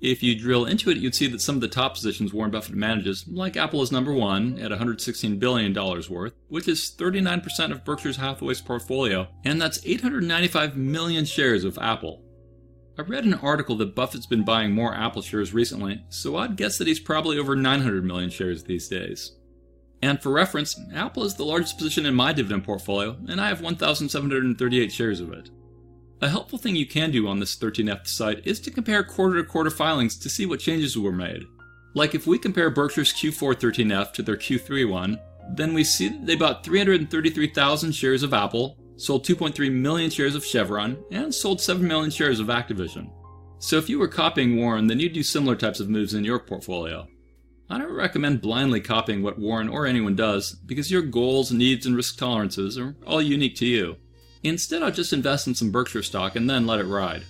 If 0.00 0.22
you 0.22 0.38
drill 0.38 0.64
into 0.64 0.90
it, 0.90 0.98
you'd 0.98 1.14
see 1.14 1.26
that 1.26 1.40
some 1.40 1.56
of 1.56 1.60
the 1.60 1.68
top 1.68 1.94
positions 1.94 2.32
Warren 2.32 2.52
Buffett 2.52 2.76
manages, 2.76 3.24
like 3.26 3.56
Apple 3.56 3.82
is 3.82 3.90
number 3.90 4.12
one 4.12 4.56
at 4.58 4.70
$116 4.70 5.40
billion 5.40 5.74
worth, 5.74 6.34
which 6.48 6.68
is 6.68 6.94
39% 6.96 7.72
of 7.72 7.84
Berkshire 7.84 8.12
Hathaway's 8.12 8.60
portfolio, 8.60 9.26
and 9.44 9.60
that's 9.60 9.84
895 9.84 10.76
million 10.76 11.24
shares 11.24 11.64
of 11.64 11.78
Apple. 11.78 12.22
I 12.96 13.02
read 13.02 13.24
an 13.24 13.34
article 13.34 13.76
that 13.76 13.94
Buffett's 13.96 14.26
been 14.26 14.44
buying 14.44 14.72
more 14.72 14.94
Apple 14.94 15.22
shares 15.22 15.54
recently, 15.54 16.04
so 16.10 16.36
I'd 16.36 16.56
guess 16.56 16.78
that 16.78 16.86
he's 16.86 17.00
probably 17.00 17.38
over 17.38 17.56
900 17.56 18.04
million 18.04 18.30
shares 18.30 18.64
these 18.64 18.88
days. 18.88 19.36
And 20.00 20.22
for 20.22 20.30
reference, 20.30 20.78
Apple 20.94 21.24
is 21.24 21.34
the 21.34 21.44
largest 21.44 21.76
position 21.76 22.06
in 22.06 22.14
my 22.14 22.32
dividend 22.32 22.64
portfolio, 22.64 23.16
and 23.28 23.40
I 23.40 23.48
have 23.48 23.60
1,738 23.60 24.92
shares 24.92 25.20
of 25.20 25.32
it. 25.32 25.50
A 26.20 26.28
helpful 26.28 26.58
thing 26.58 26.74
you 26.74 26.86
can 26.86 27.12
do 27.12 27.28
on 27.28 27.38
this 27.38 27.56
13F 27.56 28.08
site 28.08 28.44
is 28.44 28.58
to 28.60 28.72
compare 28.72 29.04
quarter 29.04 29.40
to 29.40 29.48
quarter 29.48 29.70
filings 29.70 30.18
to 30.18 30.28
see 30.28 30.46
what 30.46 30.58
changes 30.58 30.98
were 30.98 31.12
made. 31.12 31.44
Like 31.94 32.14
if 32.14 32.26
we 32.26 32.38
compare 32.38 32.70
Berkshire's 32.70 33.12
Q4 33.12 33.54
13F 33.54 34.12
to 34.14 34.22
their 34.22 34.36
Q3 34.36 34.90
one, 34.90 35.20
then 35.54 35.74
we 35.74 35.84
see 35.84 36.08
that 36.08 36.26
they 36.26 36.34
bought 36.34 36.64
333,000 36.64 37.92
shares 37.92 38.24
of 38.24 38.34
Apple, 38.34 38.76
sold 38.96 39.24
2.3 39.24 39.70
million 39.70 40.10
shares 40.10 40.34
of 40.34 40.44
Chevron, 40.44 40.98
and 41.12 41.32
sold 41.32 41.60
7 41.60 41.86
million 41.86 42.10
shares 42.10 42.40
of 42.40 42.48
Activision. 42.48 43.12
So 43.60 43.76
if 43.76 43.88
you 43.88 44.00
were 44.00 44.08
copying 44.08 44.56
Warren, 44.56 44.88
then 44.88 44.98
you'd 44.98 45.12
do 45.12 45.22
similar 45.22 45.54
types 45.54 45.78
of 45.78 45.88
moves 45.88 46.14
in 46.14 46.24
your 46.24 46.40
portfolio. 46.40 47.06
I 47.70 47.78
don't 47.78 47.92
recommend 47.92 48.40
blindly 48.40 48.80
copying 48.80 49.22
what 49.22 49.38
Warren 49.38 49.68
or 49.68 49.86
anyone 49.86 50.16
does, 50.16 50.52
because 50.52 50.90
your 50.90 51.02
goals, 51.02 51.52
needs, 51.52 51.86
and 51.86 51.94
risk 51.94 52.18
tolerances 52.18 52.76
are 52.76 52.96
all 53.06 53.22
unique 53.22 53.56
to 53.56 53.66
you. 53.66 53.96
Instead, 54.42 54.82
I'll 54.82 54.90
just 54.90 55.12
invest 55.12 55.46
in 55.46 55.54
some 55.54 55.70
Berkshire 55.70 56.02
stock 56.02 56.36
and 56.36 56.48
then 56.48 56.66
let 56.66 56.80
it 56.80 56.84
ride. 56.84 57.24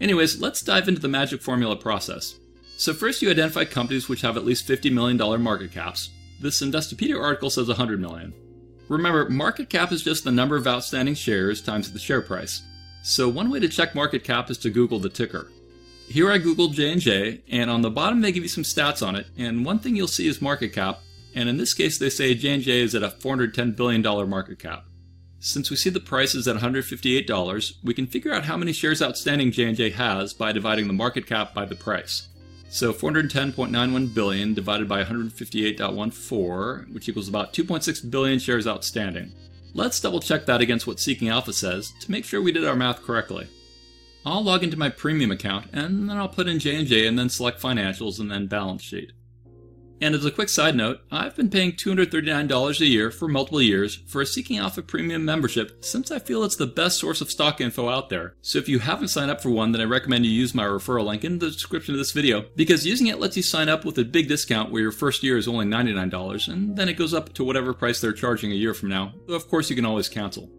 Anyways, 0.00 0.40
let's 0.40 0.62
dive 0.62 0.88
into 0.88 1.00
the 1.00 1.08
magic 1.08 1.42
formula 1.42 1.76
process. 1.76 2.36
So 2.76 2.94
first 2.94 3.20
you 3.20 3.30
identify 3.30 3.64
companies 3.64 4.08
which 4.08 4.20
have 4.20 4.36
at 4.36 4.44
least 4.44 4.68
$50 4.68 4.92
million 4.92 5.42
market 5.42 5.72
caps. 5.72 6.10
This 6.40 6.62
Investopedia 6.62 7.20
article 7.20 7.50
says 7.50 7.66
100 7.66 8.00
million. 8.00 8.32
Remember, 8.88 9.28
market 9.28 9.68
cap 9.68 9.92
is 9.92 10.02
just 10.02 10.24
the 10.24 10.30
number 10.30 10.56
of 10.56 10.66
outstanding 10.66 11.14
shares 11.14 11.60
times 11.60 11.92
the 11.92 11.98
share 11.98 12.22
price. 12.22 12.62
So 13.02 13.28
one 13.28 13.50
way 13.50 13.58
to 13.60 13.68
check 13.68 13.94
market 13.94 14.24
cap 14.24 14.50
is 14.50 14.58
to 14.58 14.70
Google 14.70 14.98
the 14.98 15.08
ticker. 15.08 15.50
Here 16.08 16.30
I 16.30 16.38
googled 16.38 16.72
J&J, 16.72 17.42
and 17.50 17.68
on 17.68 17.82
the 17.82 17.90
bottom 17.90 18.20
they 18.20 18.32
give 18.32 18.42
you 18.42 18.48
some 18.48 18.64
stats 18.64 19.06
on 19.06 19.14
it, 19.14 19.26
and 19.36 19.64
one 19.64 19.78
thing 19.78 19.94
you'll 19.94 20.08
see 20.08 20.26
is 20.26 20.40
market 20.40 20.72
cap, 20.72 21.00
and 21.34 21.48
in 21.48 21.58
this 21.58 21.74
case 21.74 21.98
they 21.98 22.08
say 22.08 22.34
J&J 22.34 22.80
is 22.80 22.94
at 22.94 23.02
a 23.02 23.08
$410 23.08 23.76
billion 23.76 24.02
market 24.30 24.58
cap. 24.58 24.84
Since 25.40 25.70
we 25.70 25.76
see 25.76 25.90
the 25.90 26.00
price 26.00 26.34
is 26.34 26.48
at 26.48 26.56
$158, 26.56 27.74
we 27.84 27.94
can 27.94 28.08
figure 28.08 28.34
out 28.34 28.44
how 28.44 28.56
many 28.56 28.72
shares 28.72 29.00
outstanding 29.00 29.52
J&J 29.52 29.90
has 29.90 30.34
by 30.34 30.50
dividing 30.50 30.88
the 30.88 30.92
market 30.92 31.26
cap 31.26 31.54
by 31.54 31.64
the 31.64 31.76
price. 31.76 32.26
So 32.70 32.92
410.91 32.92 34.12
billion 34.12 34.52
divided 34.52 34.88
by 34.88 35.04
158.14, 35.04 36.92
which 36.92 37.08
equals 37.08 37.28
about 37.28 37.52
2.6 37.54 38.10
billion 38.10 38.38
shares 38.38 38.66
outstanding. 38.66 39.32
Let's 39.74 40.00
double 40.00 40.20
check 40.20 40.44
that 40.46 40.60
against 40.60 40.86
what 40.86 40.98
Seeking 40.98 41.28
Alpha 41.28 41.52
says 41.52 41.92
to 42.00 42.10
make 42.10 42.24
sure 42.24 42.42
we 42.42 42.52
did 42.52 42.66
our 42.66 42.74
math 42.76 43.02
correctly. 43.02 43.46
I'll 44.26 44.42
log 44.42 44.64
into 44.64 44.76
my 44.76 44.88
premium 44.90 45.30
account 45.30 45.66
and 45.72 46.10
then 46.10 46.16
I'll 46.16 46.28
put 46.28 46.48
in 46.48 46.58
J&J 46.58 47.06
and 47.06 47.18
then 47.18 47.28
select 47.28 47.62
financials 47.62 48.18
and 48.18 48.30
then 48.30 48.48
balance 48.48 48.82
sheet. 48.82 49.12
And 50.00 50.14
as 50.14 50.24
a 50.24 50.30
quick 50.30 50.48
side 50.48 50.76
note, 50.76 51.00
I've 51.10 51.34
been 51.34 51.50
paying 51.50 51.72
$239 51.72 52.80
a 52.80 52.86
year 52.86 53.10
for 53.10 53.26
multiple 53.26 53.60
years 53.60 53.96
for 54.06 54.20
a 54.20 54.26
Seeking 54.26 54.58
Alpha 54.58 54.82
Premium 54.82 55.24
membership 55.24 55.84
since 55.84 56.10
I 56.10 56.20
feel 56.20 56.44
it's 56.44 56.56
the 56.56 56.66
best 56.66 56.98
source 56.98 57.20
of 57.20 57.30
stock 57.30 57.60
info 57.60 57.88
out 57.88 58.08
there. 58.08 58.34
So 58.40 58.58
if 58.58 58.68
you 58.68 58.78
haven't 58.78 59.08
signed 59.08 59.30
up 59.30 59.40
for 59.40 59.50
one, 59.50 59.72
then 59.72 59.80
I 59.80 59.84
recommend 59.84 60.24
you 60.24 60.30
use 60.30 60.54
my 60.54 60.64
referral 60.64 61.06
link 61.06 61.24
in 61.24 61.38
the 61.38 61.50
description 61.50 61.94
of 61.94 61.98
this 61.98 62.12
video 62.12 62.44
because 62.54 62.86
using 62.86 63.08
it 63.08 63.18
lets 63.18 63.36
you 63.36 63.42
sign 63.42 63.68
up 63.68 63.84
with 63.84 63.98
a 63.98 64.04
big 64.04 64.28
discount 64.28 64.70
where 64.70 64.82
your 64.82 64.92
first 64.92 65.22
year 65.22 65.36
is 65.36 65.48
only 65.48 65.66
$99 65.66 66.52
and 66.52 66.76
then 66.76 66.88
it 66.88 66.94
goes 66.94 67.12
up 67.12 67.32
to 67.34 67.44
whatever 67.44 67.74
price 67.74 68.00
they're 68.00 68.12
charging 68.12 68.52
a 68.52 68.56
year 68.56 68.74
from 68.74 68.88
now. 68.88 69.12
Though 69.26 69.34
Of 69.34 69.48
course, 69.48 69.68
you 69.68 69.76
can 69.76 69.84
always 69.84 70.08
cancel. 70.08 70.50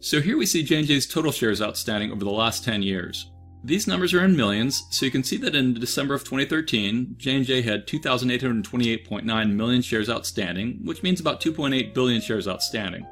So 0.00 0.20
here 0.20 0.36
we 0.36 0.46
see 0.46 0.62
J&J's 0.62 1.06
total 1.06 1.32
shares 1.32 1.60
outstanding 1.60 2.12
over 2.12 2.22
the 2.22 2.30
last 2.30 2.64
10 2.64 2.82
years. 2.82 3.30
These 3.66 3.88
numbers 3.88 4.14
are 4.14 4.24
in 4.24 4.36
millions, 4.36 4.84
so 4.90 5.04
you 5.04 5.10
can 5.10 5.24
see 5.24 5.36
that 5.38 5.56
in 5.56 5.74
December 5.74 6.14
of 6.14 6.22
2013, 6.22 7.16
J&J 7.18 7.62
had 7.62 7.88
2,828.9 7.88 9.52
million 9.54 9.82
shares 9.82 10.08
outstanding, 10.08 10.78
which 10.84 11.02
means 11.02 11.18
about 11.18 11.40
2.8 11.40 11.92
billion 11.92 12.20
shares 12.20 12.46
outstanding. 12.46 13.04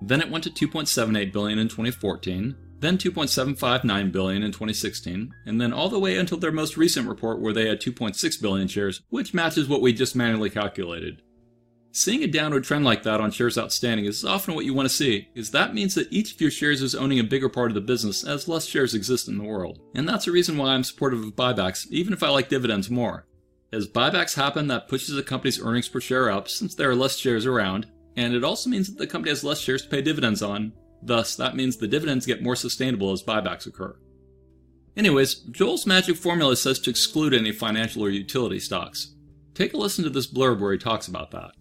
Then 0.00 0.22
it 0.22 0.30
went 0.30 0.44
to 0.44 0.50
2.78 0.50 1.30
billion 1.30 1.58
in 1.58 1.68
2014, 1.68 2.56
then 2.78 2.96
2.759 2.96 4.10
billion 4.10 4.42
in 4.42 4.50
2016, 4.50 5.34
and 5.44 5.60
then 5.60 5.74
all 5.74 5.90
the 5.90 5.98
way 5.98 6.16
until 6.16 6.38
their 6.38 6.50
most 6.50 6.78
recent 6.78 7.06
report 7.06 7.38
where 7.38 7.52
they 7.52 7.68
had 7.68 7.78
2.6 7.78 8.40
billion 8.40 8.68
shares, 8.68 9.02
which 9.10 9.34
matches 9.34 9.68
what 9.68 9.82
we 9.82 9.92
just 9.92 10.16
manually 10.16 10.48
calculated. 10.48 11.20
Seeing 11.94 12.22
a 12.22 12.26
downward 12.26 12.64
trend 12.64 12.86
like 12.86 13.02
that 13.02 13.20
on 13.20 13.30
shares 13.30 13.58
outstanding 13.58 14.06
is 14.06 14.24
often 14.24 14.54
what 14.54 14.64
you 14.64 14.72
want 14.72 14.88
to 14.88 14.94
see, 14.94 15.28
because 15.34 15.50
that 15.50 15.74
means 15.74 15.94
that 15.94 16.10
each 16.10 16.32
of 16.32 16.40
your 16.40 16.50
shares 16.50 16.80
is 16.80 16.94
owning 16.94 17.18
a 17.18 17.24
bigger 17.24 17.50
part 17.50 17.70
of 17.70 17.74
the 17.74 17.82
business 17.82 18.24
as 18.24 18.48
less 18.48 18.64
shares 18.64 18.94
exist 18.94 19.28
in 19.28 19.36
the 19.36 19.44
world. 19.44 19.78
And 19.94 20.08
that's 20.08 20.26
a 20.26 20.32
reason 20.32 20.56
why 20.56 20.68
I'm 20.68 20.84
supportive 20.84 21.22
of 21.22 21.36
buybacks, 21.36 21.86
even 21.90 22.14
if 22.14 22.22
I 22.22 22.30
like 22.30 22.48
dividends 22.48 22.88
more. 22.88 23.26
As 23.74 23.86
buybacks 23.86 24.36
happen, 24.36 24.68
that 24.68 24.88
pushes 24.88 25.18
a 25.18 25.22
company's 25.22 25.60
earnings 25.60 25.90
per 25.90 26.00
share 26.00 26.30
up 26.30 26.48
since 26.48 26.74
there 26.74 26.88
are 26.88 26.94
less 26.94 27.18
shares 27.18 27.44
around, 27.44 27.86
and 28.16 28.32
it 28.32 28.42
also 28.42 28.70
means 28.70 28.88
that 28.88 28.96
the 28.96 29.06
company 29.06 29.28
has 29.28 29.44
less 29.44 29.60
shares 29.60 29.82
to 29.82 29.90
pay 29.90 30.00
dividends 30.00 30.42
on. 30.42 30.72
Thus, 31.02 31.36
that 31.36 31.56
means 31.56 31.76
the 31.76 31.88
dividends 31.88 32.24
get 32.24 32.42
more 32.42 32.56
sustainable 32.56 33.12
as 33.12 33.22
buybacks 33.22 33.66
occur. 33.66 33.98
Anyways, 34.96 35.34
Joel's 35.34 35.86
magic 35.86 36.16
formula 36.16 36.56
says 36.56 36.78
to 36.80 36.90
exclude 36.90 37.34
any 37.34 37.52
financial 37.52 38.02
or 38.02 38.08
utility 38.08 38.60
stocks. 38.60 39.14
Take 39.52 39.74
a 39.74 39.76
listen 39.76 40.04
to 40.04 40.10
this 40.10 40.32
blurb 40.32 40.60
where 40.60 40.72
he 40.72 40.78
talks 40.78 41.06
about 41.06 41.32
that 41.32 41.52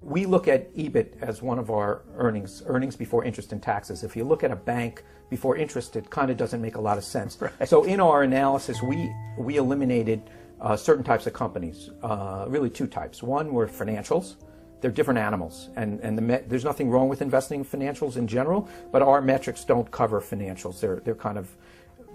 we 0.00 0.26
look 0.26 0.46
at 0.46 0.74
EBIT 0.74 1.22
as 1.22 1.42
one 1.42 1.58
of 1.58 1.70
our 1.70 2.02
earnings, 2.16 2.62
earnings 2.66 2.96
before 2.96 3.24
interest 3.24 3.52
and 3.52 3.62
taxes. 3.62 4.04
If 4.04 4.14
you 4.14 4.24
look 4.24 4.44
at 4.44 4.50
a 4.50 4.56
bank 4.56 5.02
before 5.30 5.56
interest, 5.56 5.96
it 5.96 6.10
kind 6.10 6.30
of 6.30 6.36
doesn't 6.36 6.60
make 6.60 6.76
a 6.76 6.80
lot 6.80 6.98
of 6.98 7.04
sense. 7.04 7.38
Right. 7.46 7.68
So 7.68 7.84
in 7.84 8.00
our 8.00 8.22
analysis, 8.22 8.82
we 8.82 9.12
we 9.38 9.56
eliminated 9.56 10.22
uh, 10.60 10.76
certain 10.76 11.04
types 11.04 11.26
of 11.26 11.32
companies, 11.32 11.90
uh, 12.02 12.46
really 12.48 12.70
two 12.70 12.86
types. 12.86 13.22
One 13.22 13.52
were 13.52 13.66
financials. 13.66 14.36
They're 14.80 14.90
different 14.90 15.18
animals, 15.18 15.70
and 15.76 16.00
and 16.00 16.16
the 16.16 16.22
me- 16.22 16.42
there's 16.46 16.64
nothing 16.64 16.90
wrong 16.90 17.08
with 17.08 17.22
investing 17.22 17.60
in 17.60 17.64
financials 17.64 18.16
in 18.16 18.26
general, 18.26 18.68
but 18.92 19.02
our 19.02 19.22
metrics 19.22 19.64
don't 19.64 19.90
cover 19.90 20.20
financials. 20.20 20.80
They're 20.80 21.00
they're 21.00 21.14
kind 21.14 21.38
of 21.38 21.48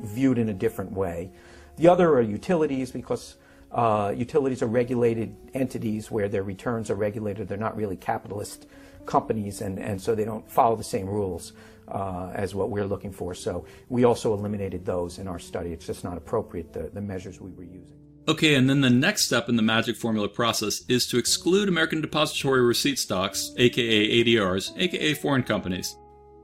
viewed 0.03 0.37
in 0.37 0.49
a 0.49 0.53
different 0.53 0.91
way. 0.91 1.31
The 1.77 1.87
other 1.87 2.09
are 2.13 2.21
utilities 2.21 2.91
because 2.91 3.35
uh, 3.71 4.13
utilities 4.15 4.61
are 4.61 4.67
regulated 4.67 5.35
entities 5.53 6.11
where 6.11 6.27
their 6.27 6.43
returns 6.43 6.89
are 6.89 6.95
regulated. 6.95 7.47
They're 7.47 7.57
not 7.57 7.75
really 7.75 7.95
capitalist 7.95 8.67
companies, 9.05 9.61
and, 9.61 9.79
and 9.79 10.01
so 10.01 10.13
they 10.15 10.25
don't 10.25 10.49
follow 10.49 10.75
the 10.75 10.83
same 10.83 11.07
rules 11.07 11.53
uh, 11.87 12.31
as 12.33 12.53
what 12.53 12.69
we're 12.69 12.85
looking 12.85 13.11
for. 13.11 13.33
So 13.33 13.65
we 13.89 14.03
also 14.03 14.33
eliminated 14.33 14.85
those 14.85 15.19
in 15.19 15.27
our 15.27 15.39
study. 15.39 15.71
It's 15.71 15.85
just 15.85 16.03
not 16.03 16.17
appropriate, 16.17 16.73
the, 16.73 16.89
the 16.93 17.01
measures 17.01 17.39
we 17.39 17.51
were 17.51 17.63
using. 17.63 17.97
Okay, 18.27 18.55
and 18.55 18.69
then 18.69 18.81
the 18.81 18.89
next 18.89 19.25
step 19.25 19.49
in 19.49 19.55
the 19.55 19.63
magic 19.63 19.95
formula 19.95 20.29
process 20.29 20.83
is 20.87 21.07
to 21.07 21.17
exclude 21.17 21.67
American 21.67 22.01
Depository 22.01 22.61
Receipt 22.61 22.99
stocks, 22.99 23.51
aka 23.57 24.23
ADRs, 24.23 24.77
aka 24.77 25.13
foreign 25.15 25.43
companies. 25.43 25.97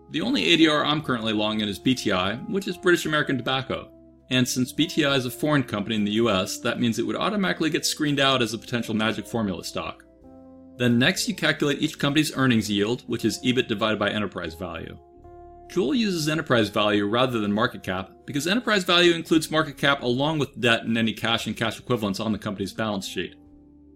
The 0.10 0.22
only 0.22 0.43
ADR 0.46 0.86
I'm 0.86 1.01
currently 1.01 1.34
long 1.34 1.60
in 1.60 1.69
is 1.69 1.79
BTI, 1.79 2.50
which 2.50 2.67
is 2.67 2.77
British 2.77 3.05
American 3.05 3.38
Tobacco. 3.38 3.91
And 4.29 4.48
since 4.48 4.74
BTI 4.74 5.17
is 5.17 5.25
a 5.25 5.31
foreign 5.31 5.63
company 5.63 5.96
in 5.96 6.03
the 6.03 6.12
US, 6.13 6.60
that 6.60 6.79
means 6.79 7.00
it 7.00 7.07
would 7.07 7.15
automatically 7.15 7.69
get 7.69 7.86
screened 7.86 8.19
out 8.19 8.41
as 8.41 8.53
a 8.53 8.57
potential 8.57 8.93
magic 8.93 9.25
formula 9.25 9.63
stock. 9.63 10.03
Then 10.77 11.00
next 11.00 11.27
you 11.27 11.36
calculate 11.36 11.81
each 11.81 11.98
company's 11.98 12.36
earnings 12.36 12.69
yield, 12.69 13.03
which 13.07 13.25
is 13.25 13.41
EBIT 13.43 13.67
divided 13.67 13.98
by 13.98 14.10
enterprise 14.10 14.53
value. 14.53 14.98
Joel 15.69 15.96
uses 15.96 16.29
enterprise 16.29 16.69
value 16.69 17.05
rather 17.07 17.39
than 17.39 17.51
market 17.51 17.84
cap 17.84 18.12
because 18.25 18.48
enterprise 18.48 18.84
value 18.84 19.13
includes 19.13 19.51
market 19.51 19.77
cap 19.77 20.01
along 20.01 20.39
with 20.39 20.60
debt 20.60 20.84
and 20.84 20.98
any 20.98 21.13
cash 21.13 21.48
and 21.48 21.57
cash 21.57 21.79
equivalents 21.79 22.19
on 22.19 22.31
the 22.31 22.38
company's 22.38 22.74
balance 22.74 23.07
sheet. 23.07 23.36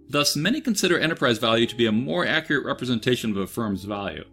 Thus, 0.10 0.36
many 0.36 0.60
consider 0.60 1.00
enterprise 1.00 1.38
value 1.38 1.66
to 1.68 1.76
be 1.76 1.86
a 1.86 1.92
more 1.92 2.26
accurate 2.26 2.66
representation 2.66 3.32
of 3.32 3.38
a 3.38 3.48
firm's 3.48 3.86
value. 3.86 4.26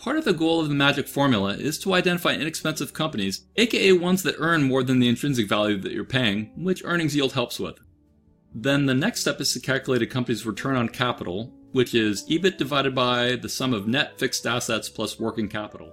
Part 0.00 0.16
of 0.16 0.24
the 0.24 0.32
goal 0.32 0.60
of 0.60 0.68
the 0.68 0.76
magic 0.76 1.08
formula 1.08 1.54
is 1.54 1.76
to 1.80 1.92
identify 1.92 2.32
inexpensive 2.32 2.92
companies, 2.92 3.46
aka 3.56 3.92
ones 3.92 4.22
that 4.22 4.36
earn 4.38 4.62
more 4.62 4.84
than 4.84 5.00
the 5.00 5.08
intrinsic 5.08 5.48
value 5.48 5.76
that 5.78 5.92
you're 5.92 6.04
paying, 6.04 6.52
which 6.56 6.84
earnings 6.84 7.16
yield 7.16 7.32
helps 7.32 7.58
with. 7.58 7.80
Then 8.54 8.86
the 8.86 8.94
next 8.94 9.22
step 9.22 9.40
is 9.40 9.52
to 9.52 9.60
calculate 9.60 10.02
a 10.02 10.06
company's 10.06 10.46
return 10.46 10.76
on 10.76 10.88
capital, 10.88 11.52
which 11.72 11.94
is 11.94 12.24
EBIT 12.28 12.58
divided 12.58 12.94
by 12.94 13.36
the 13.36 13.48
sum 13.48 13.74
of 13.74 13.88
net 13.88 14.18
fixed 14.18 14.46
assets 14.46 14.88
plus 14.88 15.18
working 15.18 15.48
capital. 15.48 15.92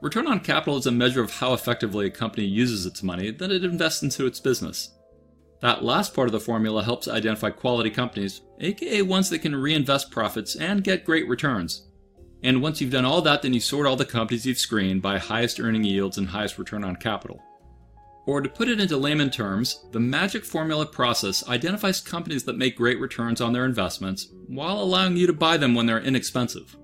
Return 0.00 0.28
on 0.28 0.40
capital 0.40 0.76
is 0.76 0.86
a 0.86 0.92
measure 0.92 1.22
of 1.22 1.32
how 1.32 1.54
effectively 1.54 2.06
a 2.06 2.10
company 2.10 2.46
uses 2.46 2.86
its 2.86 3.02
money 3.02 3.30
that 3.32 3.50
it 3.50 3.64
invests 3.64 4.02
into 4.02 4.26
its 4.26 4.38
business. 4.38 4.90
That 5.60 5.82
last 5.82 6.14
part 6.14 6.28
of 6.28 6.32
the 6.32 6.40
formula 6.40 6.84
helps 6.84 7.08
identify 7.08 7.50
quality 7.50 7.90
companies, 7.90 8.42
aka 8.60 9.02
ones 9.02 9.28
that 9.30 9.40
can 9.40 9.56
reinvest 9.56 10.10
profits 10.10 10.54
and 10.54 10.84
get 10.84 11.04
great 11.04 11.28
returns. 11.28 11.88
And 12.44 12.60
once 12.60 12.78
you've 12.78 12.90
done 12.90 13.06
all 13.06 13.22
that, 13.22 13.40
then 13.40 13.54
you 13.54 13.60
sort 13.60 13.86
all 13.86 13.96
the 13.96 14.04
companies 14.04 14.44
you've 14.44 14.58
screened 14.58 15.00
by 15.00 15.18
highest 15.18 15.58
earning 15.58 15.82
yields 15.82 16.18
and 16.18 16.28
highest 16.28 16.58
return 16.58 16.84
on 16.84 16.94
capital. 16.96 17.42
Or 18.26 18.42
to 18.42 18.50
put 18.50 18.68
it 18.68 18.80
into 18.80 18.98
layman 18.98 19.30
terms, 19.30 19.86
the 19.92 20.00
magic 20.00 20.44
formula 20.44 20.84
process 20.84 21.46
identifies 21.48 22.02
companies 22.02 22.44
that 22.44 22.58
make 22.58 22.76
great 22.76 23.00
returns 23.00 23.40
on 23.40 23.54
their 23.54 23.64
investments 23.64 24.28
while 24.46 24.78
allowing 24.78 25.16
you 25.16 25.26
to 25.26 25.32
buy 25.32 25.56
them 25.56 25.74
when 25.74 25.86
they're 25.86 26.00
inexpensive. 26.00 26.76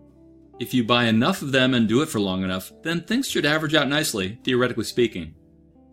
If 0.59 0.73
you 0.73 0.83
buy 0.83 1.05
enough 1.05 1.43
of 1.43 1.52
them 1.52 1.75
and 1.75 1.87
do 1.87 2.00
it 2.00 2.09
for 2.09 2.21
long 2.21 2.43
enough, 2.43 2.73
then 2.83 3.02
things 3.02 3.29
should 3.29 3.45
average 3.45 3.75
out 3.75 3.88
nicely, 3.88 4.38
theoretically 4.45 4.85
speaking. 4.85 5.35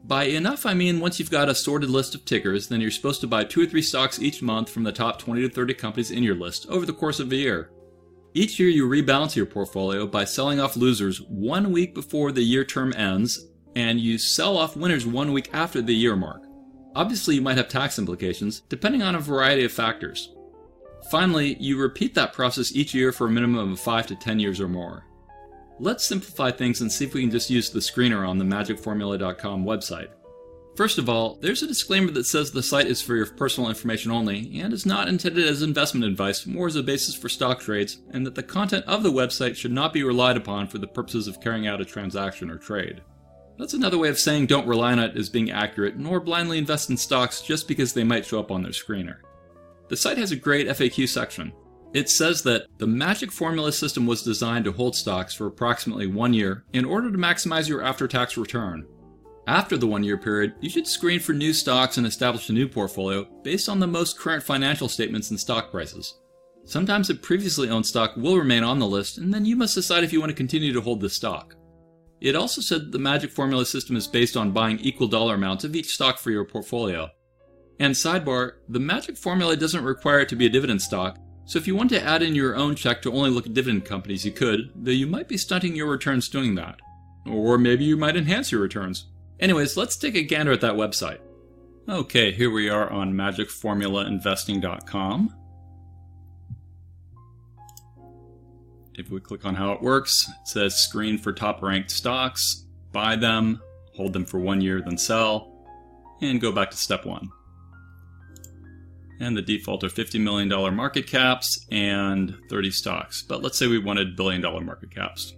By 0.06 0.26
enough, 0.26 0.66
I 0.66 0.76
mean 0.76 1.02
once 1.02 1.20
you've 1.20 1.30
got 1.30 1.50
a 1.50 1.56
sorted 1.56 1.90
list 1.90 2.16
of 2.16 2.24
tickers, 2.24 2.70
then 2.70 2.80
you're 2.80 2.92
supposed 2.92 3.20
to 3.20 3.28
buy 3.28 3.44
two 3.44 3.64
or 3.64 3.66
three 3.66 3.82
stocks 3.82 4.22
each 4.22 4.42
month 4.42 4.70
from 4.70 4.84
the 4.84 4.94
top 4.94 5.20
20 5.20 5.42
to 5.42 5.50
30 5.50 5.74
companies 5.74 6.12
in 6.12 6.24
your 6.24 6.36
list 6.36 6.66
over 6.70 6.86
the 6.86 6.94
course 6.94 7.20
of 7.20 7.32
a 7.34 7.36
year. 7.36 7.70
Each 8.38 8.60
year, 8.60 8.70
you 8.70 8.88
rebalance 8.88 9.36
your 9.36 9.48
portfolio 9.48 10.06
by 10.06 10.24
selling 10.24 10.60
off 10.60 10.77
losers 10.77 11.22
one 11.22 11.72
week 11.72 11.96
before 11.96 12.32
the 12.32 12.44
year 12.44 12.63
term 12.63 12.94
ends, 12.96 13.48
and 13.75 14.00
you 14.00 14.20
sell 14.20 14.60
off 14.60 14.77
winners 14.77 15.08
one 15.08 15.34
week 15.34 15.50
after 15.53 15.82
the 15.82 15.96
year 15.96 16.15
mark. 16.15 16.44
Obviously, 16.96 17.34
you 17.34 17.41
might 17.41 17.58
have 17.58 17.67
tax 17.67 17.98
implications, 17.98 18.60
depending 18.70 19.01
on 19.01 19.15
a 19.15 19.20
variety 19.20 19.63
of 19.63 19.72
factors. 19.72 20.36
Finally, 21.10 21.58
you 21.60 21.82
repeat 21.82 22.13
that 22.13 22.32
process 22.32 22.75
each 22.75 22.94
year 22.94 23.12
for 23.12 23.25
a 23.25 23.32
minimum 23.32 23.72
of 23.72 23.79
5 23.79 24.06
to 24.06 24.15
10 24.15 24.39
years 24.39 24.62
or 24.62 24.67
more. 24.67 25.03
Let's 25.79 26.06
simplify 26.06 26.51
things 26.51 26.82
and 26.82 26.91
see 26.91 27.06
if 27.06 27.15
we 27.15 27.22
can 27.22 27.32
just 27.32 27.50
use 27.50 27.72
the 27.72 27.79
screener 27.79 28.29
on 28.29 28.38
the 28.38 28.46
magicformula.com 28.46 29.65
website. 29.65 30.10
First 30.78 31.00
of 31.00 31.10
all, 31.10 31.40
there's 31.42 31.64
a 31.64 31.68
disclaimer 31.68 32.12
that 32.12 32.28
says 32.28 32.52
the 32.52 32.62
site 32.62 32.86
is 32.86 33.02
for 33.02 33.16
your 33.16 33.26
personal 33.26 33.68
information 33.68 34.12
only 34.12 34.60
and 34.62 34.72
is 34.72 34.86
not 34.86 35.08
intended 35.08 35.48
as 35.48 35.64
investment 35.64 36.06
advice, 36.06 36.46
more 36.46 36.68
as 36.68 36.76
a 36.76 36.84
basis 36.84 37.16
for 37.16 37.30
stock 37.30 37.60
trades, 37.60 37.98
and 38.12 38.24
that 38.28 38.36
the 38.36 38.44
content 38.44 38.86
of 38.86 39.02
the 39.02 39.12
website 39.12 39.56
should 39.56 39.72
not 39.72 39.92
be 39.92 40.04
relied 40.04 40.38
upon 40.38 40.68
for 40.68 40.78
the 40.78 40.86
purposes 40.86 41.28
of 41.28 41.42
carrying 41.42 41.66
out 41.66 41.82
a 41.82 41.86
transaction 41.86 42.52
or 42.52 42.58
trade. 42.58 43.02
That's 43.58 43.74
another 43.74 43.98
way 43.98 44.10
of 44.10 44.20
saying 44.20 44.46
don't 44.46 44.68
rely 44.68 44.92
on 44.92 45.00
it 45.00 45.18
as 45.18 45.30
being 45.30 45.50
accurate, 45.50 45.98
nor 45.98 46.20
blindly 46.20 46.60
invest 46.60 46.92
in 46.92 46.98
stocks 46.98 47.42
just 47.42 47.68
because 47.68 47.94
they 47.94 48.04
might 48.04 48.28
show 48.28 48.40
up 48.40 48.52
on 48.52 48.62
their 48.62 48.72
screener. 48.72 49.18
The 49.88 49.98
site 49.98 50.20
has 50.20 50.32
a 50.32 50.36
great 50.36 50.68
FAQ 50.68 51.10
section. 51.10 51.54
It 51.96 52.08
says 52.08 52.44
that 52.44 52.68
the 52.78 52.86
magic 52.86 53.32
formula 53.32 53.72
system 53.72 54.06
was 54.06 54.22
designed 54.22 54.66
to 54.66 54.72
hold 54.72 54.96
stocks 54.96 55.34
for 55.34 55.48
approximately 55.48 56.06
one 56.06 56.36
year 56.36 56.66
in 56.74 56.86
order 56.86 57.12
to 57.12 57.18
maximize 57.18 57.68
your 57.68 57.82
after 57.82 58.08
tax 58.08 58.38
return, 58.38 58.86
after 59.48 59.77
the 59.77 59.88
one 59.88 60.04
year 60.04 60.18
period, 60.18 60.56
you 60.60 60.70
should 60.70 60.86
screen 60.86 61.20
for 61.20 61.34
new 61.34 61.54
stocks 61.54 61.98
and 61.98 62.06
establish 62.06 62.50
a 62.50 62.54
new 62.54 62.68
portfolio 62.68 63.24
based 63.44 63.70
on 63.70 63.80
the 63.80 63.88
most 63.88 64.20
current 64.20 64.44
financial 64.44 64.89
statements 64.89 65.32
and 65.32 65.39
stock 65.39 65.72
prices. 65.72 66.20
Sometimes 66.66 67.10
a 67.10 67.16
previously 67.16 67.70
owned 67.70 67.86
stock 67.86 68.18
will 68.18 68.38
remain 68.38 68.63
on 68.63 68.77
the 68.77 68.86
list, 68.86 69.18
and 69.18 69.34
then 69.34 69.46
you 69.46 69.56
must 69.56 69.74
decide 69.74 70.04
if 70.04 70.12
you 70.12 70.20
want 70.20 70.30
to 70.30 70.36
continue 70.36 70.74
to 70.74 70.82
hold 70.82 71.00
the 71.00 71.10
stock. 71.10 71.56
It 72.20 72.36
also 72.36 72.60
said 72.60 72.82
that 72.82 72.92
the 72.92 73.00
Magic 73.00 73.32
Formula 73.32 73.66
system 73.66 73.96
is 73.96 74.08
based 74.08 74.36
on 74.36 74.51
buying 74.51 74.80
equal 74.80 75.08
dollar 75.08 75.36
amounts 75.36 75.63
of 75.63 75.75
each 75.75 75.94
stock 75.94 76.18
for 76.18 76.30
your 76.30 76.44
portfolio. 76.44 77.10
And 77.80 77.94
sidebar, 77.94 78.56
the 78.68 78.80
Magic 78.80 79.18
Formula 79.18 79.56
doesn't 79.56 79.84
require 79.84 80.20
it 80.20 80.30
to 80.30 80.36
be 80.36 80.48
a 80.48 80.50
dividend 80.50 80.82
stock, 80.82 81.20
so 81.46 81.58
if 81.58 81.68
you 81.68 81.75
want 81.77 81.89
to 81.92 82.04
add 82.04 82.22
in 82.22 82.36
your 82.36 82.58
own 82.58 82.75
check 82.75 83.01
to 83.04 83.13
only 83.13 83.30
look 83.30 83.46
at 83.46 83.54
dividend 83.54 83.86
companies, 83.86 84.25
you 84.25 84.34
could, 84.34 84.72
though 84.75 84.92
you 84.92 85.08
might 85.08 85.30
be 85.30 85.38
stunting 85.38 85.74
your 85.74 85.88
returns 85.88 86.27
doing 86.27 86.56
that. 86.56 86.82
Or 87.25 87.58
maybe 87.58 87.86
you 87.86 87.96
might 87.96 88.18
enhance 88.18 88.51
your 88.51 88.60
returns. 88.60 89.06
Anyways, 89.39 89.77
let's 89.77 89.96
take 89.96 90.15
a 90.15 90.24
gander 90.24 90.51
at 90.51 90.62
that 90.62 90.74
website. 90.74 91.20
Okay, 91.88 92.32
here 92.32 92.50
we 92.51 92.70
are 92.70 92.89
on 92.89 93.13
magicformulainvesting.com. 93.13 95.36
If 98.96 99.12
we 99.12 99.22
click 99.22 99.46
on 99.46 99.56
how 99.56 99.72
it 99.74 99.82
works, 99.82 100.27
it 100.27 100.48
says 100.48 100.75
screen 100.75 101.20
for 101.20 101.32
top 101.32 101.62
ranked 101.62 101.91
stocks, 101.91 102.65
buy 102.91 103.15
them, 103.15 103.62
hold 103.96 104.13
them 104.13 104.25
for 104.25 104.39
one 104.39 104.60
year, 104.60 104.82
then 104.82 104.98
sell, 104.98 105.53
and 106.20 106.41
go 106.41 106.51
back 106.51 106.72
to 106.72 106.77
step 106.77 107.06
one. 107.06 107.29
And 109.20 109.38
the 109.38 109.41
default 109.41 109.84
are 109.84 109.89
$50 109.89 110.20
million 110.20 110.50
market 110.75 111.08
caps 111.08 111.65
and 111.72 112.38
30 112.50 112.72
stocks. 112.72 113.22
But 113.22 113.44
let's 113.44 113.58
say 113.58 113.67
we 113.67 113.79
wanted 113.79 114.15
billion 114.15 114.41
dollar 114.41 114.62
market 114.62 114.91
caps. 114.91 115.34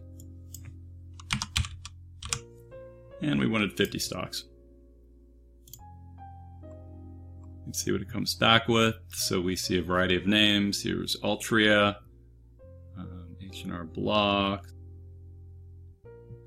And 3.21 3.39
we 3.39 3.47
wanted 3.47 3.75
50 3.75 3.99
stocks. 3.99 4.45
Let's 7.65 7.83
see 7.83 7.91
what 7.91 8.01
it 8.01 8.09
comes 8.09 8.33
back 8.33 8.67
with. 8.67 8.95
So 9.09 9.39
we 9.39 9.55
see 9.55 9.77
a 9.77 9.83
variety 9.83 10.15
of 10.15 10.25
names. 10.25 10.81
Here's 10.81 11.17
Altria, 11.17 11.97
um, 12.97 13.35
H&R 13.41 13.83
Block, 13.83 14.67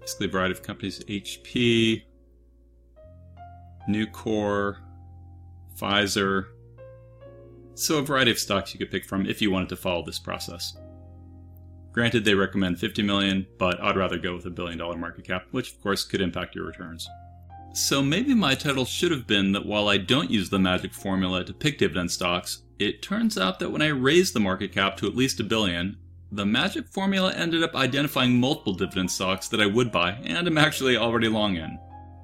basically 0.00 0.26
a 0.26 0.31
variety 0.31 0.52
of 0.52 0.62
companies, 0.62 0.99
HP, 1.05 2.02
Nucor, 3.88 4.79
Pfizer. 5.81 6.47
So 7.75 7.99
a 7.99 8.02
variety 8.02 8.31
of 8.33 8.38
stocks 8.38 8.75
you 8.75 8.79
could 8.79 8.91
pick 8.91 9.05
from 9.05 9.25
if 9.25 9.41
you 9.41 9.50
wanted 9.50 9.69
to 9.69 9.76
follow 9.76 10.05
this 10.05 10.19
process. 10.19 10.76
Granted, 11.93 12.25
they 12.25 12.35
recommend 12.35 12.79
50 12.79 13.03
million, 13.03 13.47
but 13.59 13.81
I'd 13.83 13.97
rather 13.97 14.19
go 14.19 14.35
with 14.35 14.47
a 14.47 14.51
billion 14.51 14.79
dollar 14.79 14.97
market 14.97 15.27
cap, 15.27 15.47
which 15.51 15.73
of 15.73 15.83
course 15.83 16.05
could 16.05 16.21
impact 16.21 16.55
your 16.55 16.67
returns. 16.67 17.07
So 17.75 18.03
maybe 18.03 18.35
my 18.35 18.55
title 18.55 18.85
should 18.85 19.13
have 19.13 19.27
been 19.27 19.53
that 19.53 19.65
while 19.65 19.89
I 19.89 19.97
don't 19.97 20.31
use 20.31 20.51
the 20.51 20.59
magic 20.59 20.93
formula 20.93 21.45
to 21.45 21.55
pick 21.55 21.79
dividend 21.79 22.11
stocks, 22.11 22.63
it 22.79 23.03
turns 23.03 23.39
out 23.39 23.59
that 23.59 23.71
when 23.71 23.83
I 23.83 23.89
raised 23.89 24.35
the 24.35 24.41
market 24.41 24.73
cap 24.73 24.97
to 24.99 25.07
at 25.07 25.17
least 25.17 25.41
a 25.41 25.45
billion, 25.45 25.97
the 26.31 26.47
magic 26.47 26.87
formula 26.89 27.33
ended 27.35 27.63
up 27.63 27.75
identifying 27.75 28.41
multiple 28.41 28.75
dividend 28.75 29.11
stocks 29.11 29.49
that 29.49 29.61
I 29.61 29.67
would 29.67 29.93
buy 29.93 30.13
and 30.25 30.47
am 30.47 30.59
actually 30.59 30.97
already 30.97 31.29
long 31.29 31.57
in. 31.57 31.79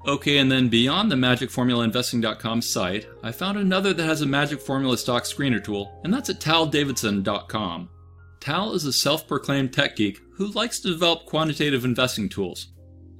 Okay, 0.06 0.38
and 0.38 0.50
then 0.50 0.68
beyond 0.68 1.10
the 1.10 1.16
magicformulainvesting.com 1.16 2.62
site, 2.62 3.06
I 3.22 3.32
found 3.32 3.58
another 3.58 3.92
that 3.92 4.04
has 4.04 4.22
a 4.22 4.26
magic 4.26 4.60
formula 4.60 4.96
stock 4.96 5.24
screener 5.24 5.62
tool, 5.62 6.00
and 6.04 6.12
that's 6.12 6.30
at 6.30 6.40
taldavidson.com. 6.40 7.90
Tal 8.40 8.72
is 8.72 8.84
a 8.84 8.92
self 8.92 9.26
proclaimed 9.26 9.72
tech 9.72 9.96
geek 9.96 10.20
who 10.34 10.46
likes 10.48 10.80
to 10.80 10.88
develop 10.88 11.26
quantitative 11.26 11.84
investing 11.84 12.28
tools. 12.28 12.68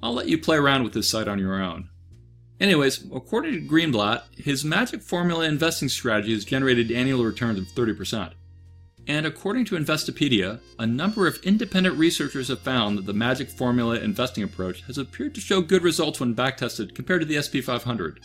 I'll 0.03 0.15
let 0.15 0.29
you 0.29 0.39
play 0.39 0.57
around 0.57 0.85
with 0.85 0.93
this 0.93 1.11
site 1.11 1.29
on 1.29 1.39
your 1.39 1.61
own. 1.61 1.91
Anyways, 2.61 3.05
according 3.13 3.53
to 3.53 3.61
Greenblatt, 3.61 4.23
his 4.37 4.65
magic 4.65 5.03
formula 5.03 5.45
investing 5.45 5.89
strategy 5.89 6.33
has 6.33 6.45
generated 6.45 6.91
annual 6.91 7.25
returns 7.25 7.59
of 7.59 7.67
30%. 7.67 8.33
And 9.07 9.25
according 9.25 9.65
to 9.67 9.77
Investopedia, 9.77 10.61
a 10.79 10.87
number 10.87 11.27
of 11.27 11.39
independent 11.43 11.97
researchers 11.97 12.49
have 12.49 12.61
found 12.61 12.99
that 12.99 13.07
the 13.07 13.15
magic 13.15 13.49
formula 13.49 13.97
investing 13.97 14.45
approach 14.45 14.83
has 14.83 14.99
appeared 14.99 15.35
to 15.35 15.41
show 15.41 15.63
good 15.63 15.83
results 15.83 16.21
when 16.21 16.35
backtested 16.35 16.95
compared 16.95 17.21
to 17.23 17.27
the 17.27 17.41
SP 17.41 17.65
500. 17.65 18.21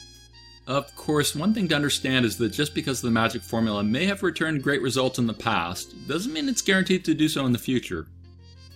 Of 0.66 0.96
course, 0.96 1.36
one 1.36 1.54
thing 1.54 1.68
to 1.68 1.76
understand 1.76 2.26
is 2.26 2.38
that 2.38 2.54
just 2.54 2.74
because 2.74 3.02
the 3.02 3.12
magic 3.12 3.42
formula 3.42 3.84
may 3.84 4.06
have 4.06 4.24
returned 4.24 4.64
great 4.64 4.82
results 4.82 5.20
in 5.20 5.28
the 5.28 5.34
past, 5.34 6.08
doesn't 6.08 6.32
mean 6.32 6.48
it's 6.48 6.62
guaranteed 6.62 7.04
to 7.06 7.14
do 7.14 7.28
so 7.28 7.46
in 7.46 7.52
the 7.52 7.60
future. 7.60 8.08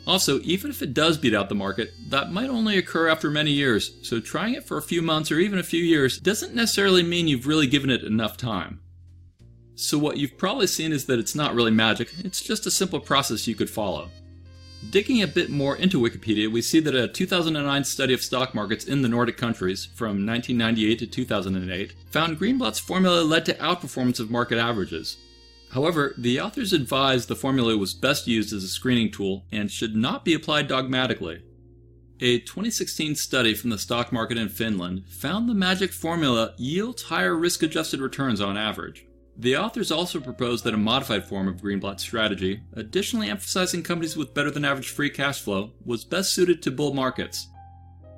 Also, 0.05 0.39
even 0.41 0.69
if 0.69 0.81
it 0.81 0.93
does 0.93 1.17
beat 1.17 1.33
out 1.33 1.49
the 1.49 1.55
market, 1.55 1.93
that 2.09 2.31
might 2.31 2.49
only 2.49 2.77
occur 2.77 3.07
after 3.07 3.29
many 3.29 3.51
years, 3.51 3.97
so 4.01 4.19
trying 4.19 4.53
it 4.53 4.65
for 4.65 4.77
a 4.77 4.81
few 4.81 5.01
months 5.01 5.31
or 5.31 5.39
even 5.39 5.59
a 5.59 5.63
few 5.63 5.83
years 5.83 6.17
doesn't 6.17 6.55
necessarily 6.55 7.03
mean 7.03 7.27
you've 7.27 7.47
really 7.47 7.67
given 7.67 7.89
it 7.89 8.03
enough 8.03 8.37
time. 8.37 8.79
So 9.75 9.97
what 9.97 10.17
you've 10.17 10.37
probably 10.37 10.67
seen 10.67 10.91
is 10.91 11.05
that 11.05 11.19
it's 11.19 11.35
not 11.35 11.55
really 11.55 11.71
magic, 11.71 12.11
it's 12.19 12.41
just 12.41 12.65
a 12.65 12.71
simple 12.71 12.99
process 12.99 13.47
you 13.47 13.55
could 13.55 13.69
follow. 13.69 14.09
Digging 14.89 15.23
a 15.23 15.27
bit 15.27 15.49
more 15.49 15.75
into 15.75 15.99
Wikipedia, 15.99 16.51
we 16.51 16.61
see 16.61 16.79
that 16.79 16.95
a 16.95 17.07
2009 17.07 17.83
study 17.83 18.13
of 18.13 18.21
stock 18.21 18.53
markets 18.53 18.85
in 18.85 19.01
the 19.01 19.09
Nordic 19.09 19.35
countries 19.35 19.87
from 19.95 20.25
1998 20.25 20.99
to 20.99 21.07
2008 21.07 21.93
found 22.11 22.39
Greenblatt's 22.39 22.79
formula 22.79 23.23
led 23.23 23.45
to 23.47 23.55
outperformance 23.55 24.19
of 24.19 24.29
market 24.29 24.59
averages. 24.59 25.17
However, 25.71 26.13
the 26.17 26.39
authors 26.39 26.73
advised 26.73 27.27
the 27.27 27.35
formula 27.35 27.75
was 27.75 27.95
best 27.95 28.27
used 28.27 28.53
as 28.53 28.63
a 28.63 28.69
screening 28.69 29.11
tool 29.11 29.45
and 29.51 29.69
should 29.69 29.95
not 29.95 30.23
be 30.23 30.35
applied 30.35 30.67
dogmatically. 30.67 31.41
A 32.21 32.39
2016 32.39 33.15
study 33.15 33.55
from 33.55 33.71
the 33.71 33.79
stock 33.79 34.11
market 34.11 34.37
in 34.37 34.47
Finland 34.47 35.05
found 35.09 35.49
the 35.49 35.55
magic 35.55 35.91
formula 35.91 36.53
yields 36.57 37.03
higher 37.03 37.35
risk 37.35 37.63
adjusted 37.63 37.99
returns 37.99 38.39
on 38.39 38.57
average. 38.57 39.06
The 39.39 39.55
authors 39.55 39.91
also 39.91 40.19
proposed 40.19 40.63
that 40.63 40.73
a 40.73 40.77
modified 40.77 41.23
form 41.23 41.47
of 41.47 41.61
Greenblatt's 41.61 42.01
strategy, 42.01 42.61
additionally 42.73 43.29
emphasizing 43.29 43.83
companies 43.83 44.17
with 44.17 44.33
better 44.33 44.49
than 44.49 44.65
average 44.65 44.89
free 44.89 45.11
cash 45.11 45.41
flow, 45.41 45.73
was 45.85 46.03
best 46.03 46.33
suited 46.33 46.63
to 46.63 46.71
bull 46.71 46.93
markets. 46.95 47.47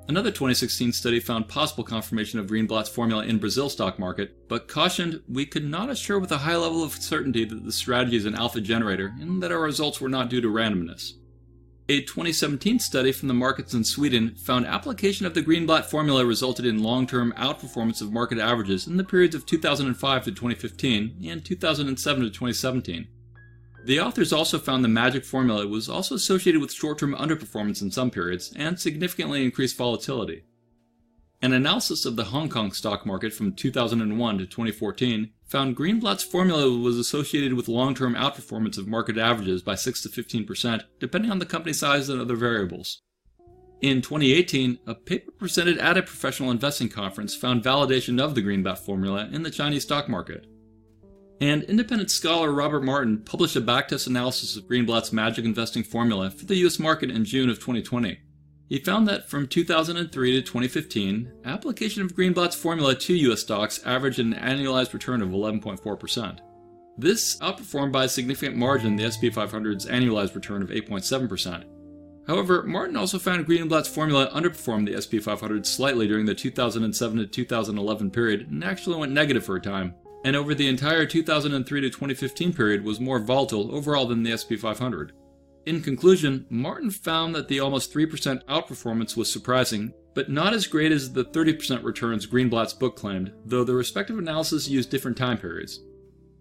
Another 0.08 0.30
2016 0.30 0.92
study 0.92 1.20
found 1.20 1.46
possible 1.46 1.84
confirmation 1.84 2.40
of 2.40 2.46
Greenblatt's 2.46 2.88
formula 2.88 3.24
in 3.24 3.38
Brazil 3.38 3.68
stock 3.68 3.98
market, 3.98 4.48
but 4.48 4.66
cautioned 4.66 5.20
we 5.28 5.44
could 5.44 5.64
not 5.64 5.90
assure 5.90 6.18
with 6.18 6.32
a 6.32 6.38
high 6.38 6.56
level 6.56 6.82
of 6.82 6.94
certainty 6.94 7.44
that 7.44 7.64
the 7.64 7.70
strategy 7.70 8.16
is 8.16 8.24
an 8.24 8.34
alpha 8.34 8.62
generator 8.62 9.14
and 9.20 9.42
that 9.42 9.52
our 9.52 9.60
results 9.60 10.00
were 10.00 10.08
not 10.08 10.30
due 10.30 10.40
to 10.40 10.48
randomness. 10.48 11.12
A 11.90 12.02
2017 12.02 12.78
study 12.78 13.10
from 13.10 13.26
the 13.26 13.34
markets 13.34 13.74
in 13.74 13.82
Sweden 13.82 14.36
found 14.36 14.64
application 14.64 15.26
of 15.26 15.34
the 15.34 15.42
Greenblatt 15.42 15.86
formula 15.86 16.24
resulted 16.24 16.64
in 16.64 16.84
long 16.84 17.04
term 17.04 17.34
outperformance 17.36 18.00
of 18.00 18.12
market 18.12 18.38
averages 18.38 18.86
in 18.86 18.96
the 18.96 19.02
periods 19.02 19.34
of 19.34 19.44
2005 19.44 20.24
to 20.24 20.30
2015 20.30 21.16
and 21.24 21.44
2007 21.44 22.22
to 22.22 22.28
2017. 22.28 23.08
The 23.86 23.98
authors 23.98 24.32
also 24.32 24.60
found 24.60 24.84
the 24.84 24.88
magic 24.88 25.24
formula 25.24 25.66
was 25.66 25.88
also 25.88 26.14
associated 26.14 26.60
with 26.60 26.72
short 26.72 27.00
term 27.00 27.12
underperformance 27.16 27.82
in 27.82 27.90
some 27.90 28.12
periods 28.12 28.52
and 28.54 28.78
significantly 28.78 29.44
increased 29.44 29.76
volatility. 29.76 30.44
An 31.42 31.54
analysis 31.54 32.04
of 32.04 32.16
the 32.16 32.24
Hong 32.24 32.50
Kong 32.50 32.70
stock 32.70 33.06
market 33.06 33.32
from 33.32 33.54
2001 33.54 34.38
to 34.38 34.44
2014 34.44 35.30
found 35.46 35.74
Greenblatt's 35.74 36.22
formula 36.22 36.70
was 36.70 36.98
associated 36.98 37.54
with 37.54 37.66
long 37.66 37.94
term 37.94 38.14
outperformance 38.14 38.76
of 38.76 38.86
market 38.86 39.16
averages 39.16 39.62
by 39.62 39.74
6 39.74 40.02
to 40.02 40.10
15%, 40.10 40.82
depending 40.98 41.30
on 41.30 41.38
the 41.38 41.46
company 41.46 41.72
size 41.72 42.10
and 42.10 42.20
other 42.20 42.36
variables. 42.36 43.00
In 43.80 44.02
2018, 44.02 44.80
a 44.86 44.94
paper 44.94 45.30
presented 45.32 45.78
at 45.78 45.96
a 45.96 46.02
professional 46.02 46.50
investing 46.50 46.90
conference 46.90 47.34
found 47.34 47.64
validation 47.64 48.20
of 48.20 48.34
the 48.34 48.42
Greenblatt 48.42 48.78
formula 48.78 49.26
in 49.32 49.42
the 49.42 49.50
Chinese 49.50 49.84
stock 49.84 50.10
market. 50.10 50.46
And 51.40 51.62
independent 51.62 52.10
scholar 52.10 52.52
Robert 52.52 52.84
Martin 52.84 53.22
published 53.24 53.56
a 53.56 53.62
backtest 53.62 54.06
analysis 54.06 54.58
of 54.58 54.64
Greenblatt's 54.64 55.10
magic 55.10 55.46
investing 55.46 55.84
formula 55.84 56.30
for 56.30 56.44
the 56.44 56.56
US 56.66 56.78
market 56.78 57.10
in 57.10 57.24
June 57.24 57.48
of 57.48 57.56
2020. 57.60 58.18
He 58.70 58.78
found 58.78 59.08
that 59.08 59.28
from 59.28 59.48
2003 59.48 60.32
to 60.32 60.42
2015, 60.42 61.32
application 61.44 62.02
of 62.04 62.14
Greenblatt's 62.14 62.54
formula 62.54 62.94
to 62.94 63.14
US 63.32 63.40
stocks 63.40 63.84
averaged 63.84 64.20
an 64.20 64.32
annualized 64.32 64.92
return 64.92 65.20
of 65.20 65.30
11.4%. 65.30 66.38
This 66.96 67.36
outperformed 67.40 67.90
by 67.90 68.04
a 68.04 68.08
significant 68.08 68.56
margin 68.56 68.94
the 68.94 69.10
SP 69.10 69.34
500's 69.34 69.86
annualized 69.86 70.36
return 70.36 70.62
of 70.62 70.68
8.7%. 70.68 71.64
However, 72.28 72.62
Martin 72.62 72.96
also 72.96 73.18
found 73.18 73.44
Greenblatt's 73.44 73.88
formula 73.88 74.30
underperformed 74.30 74.86
the 74.86 75.02
SP 75.02 75.18
500 75.20 75.66
slightly 75.66 76.06
during 76.06 76.26
the 76.26 76.34
2007 76.34 77.18
to 77.18 77.26
2011 77.26 78.10
period 78.12 78.52
and 78.52 78.62
actually 78.62 78.98
went 78.98 79.10
negative 79.10 79.44
for 79.44 79.56
a 79.56 79.60
time, 79.60 79.96
and 80.24 80.36
over 80.36 80.54
the 80.54 80.68
entire 80.68 81.06
2003 81.06 81.80
to 81.80 81.90
2015 81.90 82.52
period 82.52 82.84
was 82.84 83.00
more 83.00 83.18
volatile 83.18 83.74
overall 83.74 84.06
than 84.06 84.22
the 84.22 84.38
SP 84.38 84.54
500. 84.54 85.10
In 85.66 85.82
conclusion, 85.82 86.46
Martin 86.48 86.90
found 86.90 87.34
that 87.34 87.48
the 87.48 87.60
almost 87.60 87.92
3% 87.92 88.44
outperformance 88.44 89.16
was 89.16 89.30
surprising, 89.30 89.92
but 90.14 90.30
not 90.30 90.54
as 90.54 90.66
great 90.66 90.90
as 90.90 91.12
the 91.12 91.24
30% 91.24 91.84
returns 91.84 92.26
Greenblatt's 92.26 92.72
book 92.72 92.96
claimed, 92.96 93.32
though 93.44 93.64
the 93.64 93.74
respective 93.74 94.18
analyses 94.18 94.68
used 94.68 94.90
different 94.90 95.16
time 95.16 95.38
periods. 95.38 95.80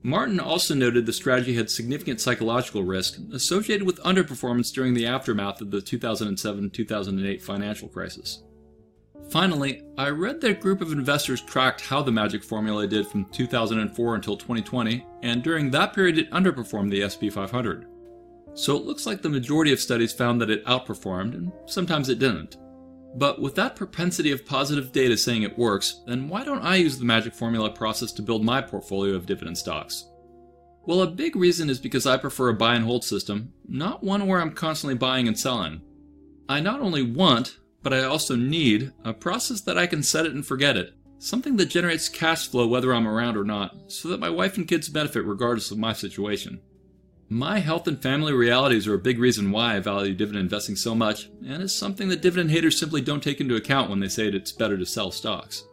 Martin 0.02 0.40
also 0.40 0.74
noted 0.74 1.06
the 1.06 1.12
strategy 1.12 1.54
had 1.54 1.70
significant 1.70 2.22
psychological 2.22 2.84
risk 2.84 3.20
associated 3.34 3.86
with 3.86 4.00
underperformance 4.00 4.74
during 4.74 4.94
the 4.94 5.06
aftermath 5.06 5.60
of 5.60 5.72
the 5.72 5.82
2007 5.82 6.70
2008 6.70 7.42
financial 7.42 7.90
crisis. 7.90 8.44
Finally, 9.30 9.84
I 9.98 10.10
read 10.10 10.40
that 10.42 10.52
a 10.52 10.54
group 10.54 10.80
of 10.80 10.94
investors 10.94 11.42
tracked 11.42 11.82
how 11.82 12.02
the 12.02 12.12
magic 12.14 12.44
formula 12.44 12.88
did 12.88 13.08
from 13.08 13.26
2004 13.26 14.16
until 14.16 14.38
2020, 14.38 15.06
and 15.22 15.44
during 15.44 15.70
that 15.72 15.94
period 15.94 16.18
it 16.18 16.32
underperformed 16.32 16.90
the 16.90 17.08
SP 17.08 17.28
500. 17.30 17.86
So 18.54 18.76
it 18.76 18.86
looks 18.86 19.06
like 19.06 19.22
the 19.22 19.30
majority 19.30 19.72
of 19.72 19.80
studies 19.80 20.14
found 20.14 20.42
that 20.42 20.50
it 20.50 20.66
outperformed, 20.66 21.34
and 21.34 21.52
sometimes 21.66 22.10
it 22.10 22.20
didn't. 22.20 22.58
But 23.16 23.42
with 23.42 23.56
that 23.56 23.76
propensity 23.76 24.32
of 24.32 24.46
positive 24.46 24.92
data 24.92 25.18
saying 25.18 25.44
it 25.44 25.58
works, 25.58 26.02
then 26.06 26.30
why 26.30 26.44
don't 26.44 26.62
I 26.62 26.76
use 26.76 26.98
the 26.98 27.06
magic 27.06 27.34
formula 27.34 27.70
process 27.72 28.12
to 28.14 28.22
build 28.22 28.44
my 28.44 28.62
portfolio 28.62 29.16
of 29.16 29.26
dividend 29.26 29.58
stocks? 29.58 30.06
Well, 30.86 31.02
a 31.02 31.08
big 31.08 31.36
reason 31.36 31.70
is 31.70 31.80
because 31.80 32.06
I 32.06 32.18
prefer 32.18 32.50
a 32.50 32.54
buy 32.54 32.76
and 32.76 32.86
hold 32.86 33.04
system, 33.04 33.54
not 33.68 34.04
one 34.04 34.28
where 34.28 34.40
I'm 34.40 34.54
constantly 34.54 34.96
buying 34.96 35.28
and 35.28 35.38
selling. 35.38 35.82
I 36.48 36.60
not 36.60 36.82
only 36.82 37.04
want, 37.04 37.58
but 37.84 37.94
I 37.94 38.04
also 38.04 38.36
need, 38.36 38.92
a 39.04 39.14
process 39.14 39.62
that 39.62 39.78
I 39.78 39.88
can 39.88 40.04
set 40.04 40.26
it 40.26 40.34
and 40.34 40.46
forget 40.46 40.78
it. 40.78 40.94
Something 41.18 41.58
that 41.58 41.68
generates 41.68 42.10
cash 42.10 42.48
flow 42.48 42.68
whether 42.68 42.94
I'm 42.94 43.08
around 43.08 43.38
or 43.38 43.44
not, 43.44 43.92
so 43.92 44.08
that 44.10 44.20
my 44.20 44.30
wife 44.30 44.58
and 44.58 44.68
kids 44.68 44.90
benefit 44.90 45.26
regardless 45.26 45.72
of 45.72 45.78
my 45.78 45.94
situation. 45.94 46.62
My 47.32 47.60
health 47.60 47.88
and 47.88 48.02
family 48.02 48.34
realities 48.34 48.88
are 48.88 48.96
a 48.96 49.00
big 49.00 49.20
reason 49.20 49.52
why 49.52 49.76
I 49.76 49.80
value 49.80 50.16
dividend 50.16 50.46
investing 50.46 50.76
so 50.76 50.96
much, 50.96 51.30
and 51.46 51.62
it's 51.62 51.76
something 51.76 52.10
that 52.10 52.22
dividend 52.24 52.50
haters 52.50 52.80
simply 52.80 53.02
don't 53.02 53.22
take 53.22 53.40
into 53.40 53.56
account 53.56 53.88
when 53.88 54.00
they 54.00 54.08
say 54.08 54.28
it's 54.30 54.52
better 54.52 54.80
to 54.80 54.86
sell 54.86 55.12
stocks. 55.12 55.64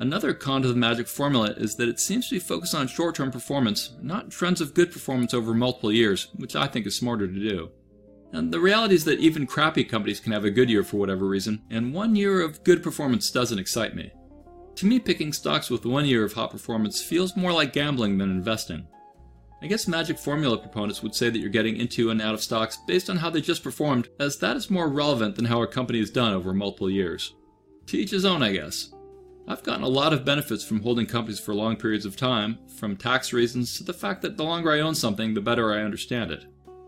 Another 0.00 0.32
con 0.32 0.62
to 0.62 0.68
the 0.68 0.74
magic 0.74 1.08
formula 1.08 1.50
is 1.58 1.76
that 1.76 1.90
it 1.90 2.00
seems 2.00 2.26
to 2.28 2.36
be 2.36 2.40
focused 2.40 2.74
on 2.74 2.88
short 2.88 3.14
term 3.14 3.30
performance, 3.30 3.92
not 4.00 4.30
trends 4.30 4.62
of 4.62 4.72
good 4.72 4.90
performance 4.90 5.34
over 5.34 5.52
multiple 5.52 5.92
years, 5.92 6.28
which 6.36 6.56
I 6.56 6.66
think 6.66 6.86
is 6.86 6.96
smarter 6.96 7.26
to 7.26 7.48
do. 7.50 7.70
And 8.32 8.50
the 8.50 8.58
reality 8.58 8.94
is 8.94 9.04
that 9.04 9.18
even 9.18 9.46
crappy 9.46 9.84
companies 9.84 10.20
can 10.20 10.32
have 10.32 10.46
a 10.46 10.50
good 10.50 10.70
year 10.70 10.84
for 10.84 10.96
whatever 10.96 11.28
reason, 11.28 11.60
and 11.68 11.92
one 11.92 12.16
year 12.16 12.40
of 12.40 12.64
good 12.64 12.82
performance 12.82 13.30
doesn't 13.30 13.58
excite 13.58 13.94
me. 13.94 14.10
To 14.76 14.86
me, 14.86 14.98
picking 14.98 15.34
stocks 15.34 15.68
with 15.68 15.84
one 15.84 16.06
year 16.06 16.24
of 16.24 16.32
hot 16.32 16.50
performance 16.50 17.02
feels 17.02 17.36
more 17.36 17.52
like 17.52 17.74
gambling 17.74 18.16
than 18.16 18.30
investing. 18.30 18.88
I 19.62 19.68
guess 19.68 19.86
magic 19.86 20.18
formula 20.18 20.58
proponents 20.58 21.04
would 21.04 21.14
say 21.14 21.30
that 21.30 21.38
you're 21.38 21.48
getting 21.48 21.76
into 21.76 22.10
and 22.10 22.20
out 22.20 22.34
of 22.34 22.42
stocks 22.42 22.78
based 22.88 23.08
on 23.08 23.16
how 23.16 23.30
they 23.30 23.40
just 23.40 23.62
performed, 23.62 24.08
as 24.18 24.36
that 24.38 24.56
is 24.56 24.70
more 24.70 24.88
relevant 24.88 25.36
than 25.36 25.44
how 25.44 25.62
a 25.62 25.68
company 25.68 26.00
has 26.00 26.10
done 26.10 26.32
over 26.32 26.52
multiple 26.52 26.90
years. 26.90 27.34
To 27.86 27.96
each 27.96 28.10
his 28.10 28.24
own, 28.24 28.42
I 28.42 28.52
guess. 28.54 28.92
I've 29.46 29.62
gotten 29.62 29.84
a 29.84 29.88
lot 29.88 30.12
of 30.12 30.24
benefits 30.24 30.64
from 30.64 30.80
holding 30.80 31.06
companies 31.06 31.38
for 31.38 31.54
long 31.54 31.76
periods 31.76 32.04
of 32.04 32.16
time, 32.16 32.58
from 32.76 32.96
tax 32.96 33.32
reasons 33.32 33.76
to 33.76 33.84
the 33.84 33.92
fact 33.92 34.20
that 34.22 34.36
the 34.36 34.42
longer 34.42 34.72
I 34.72 34.80
own 34.80 34.96
something, 34.96 35.32
the 35.32 35.40
better 35.40 35.72
I 35.72 35.82
understand 35.82 36.32
it. 36.32 36.44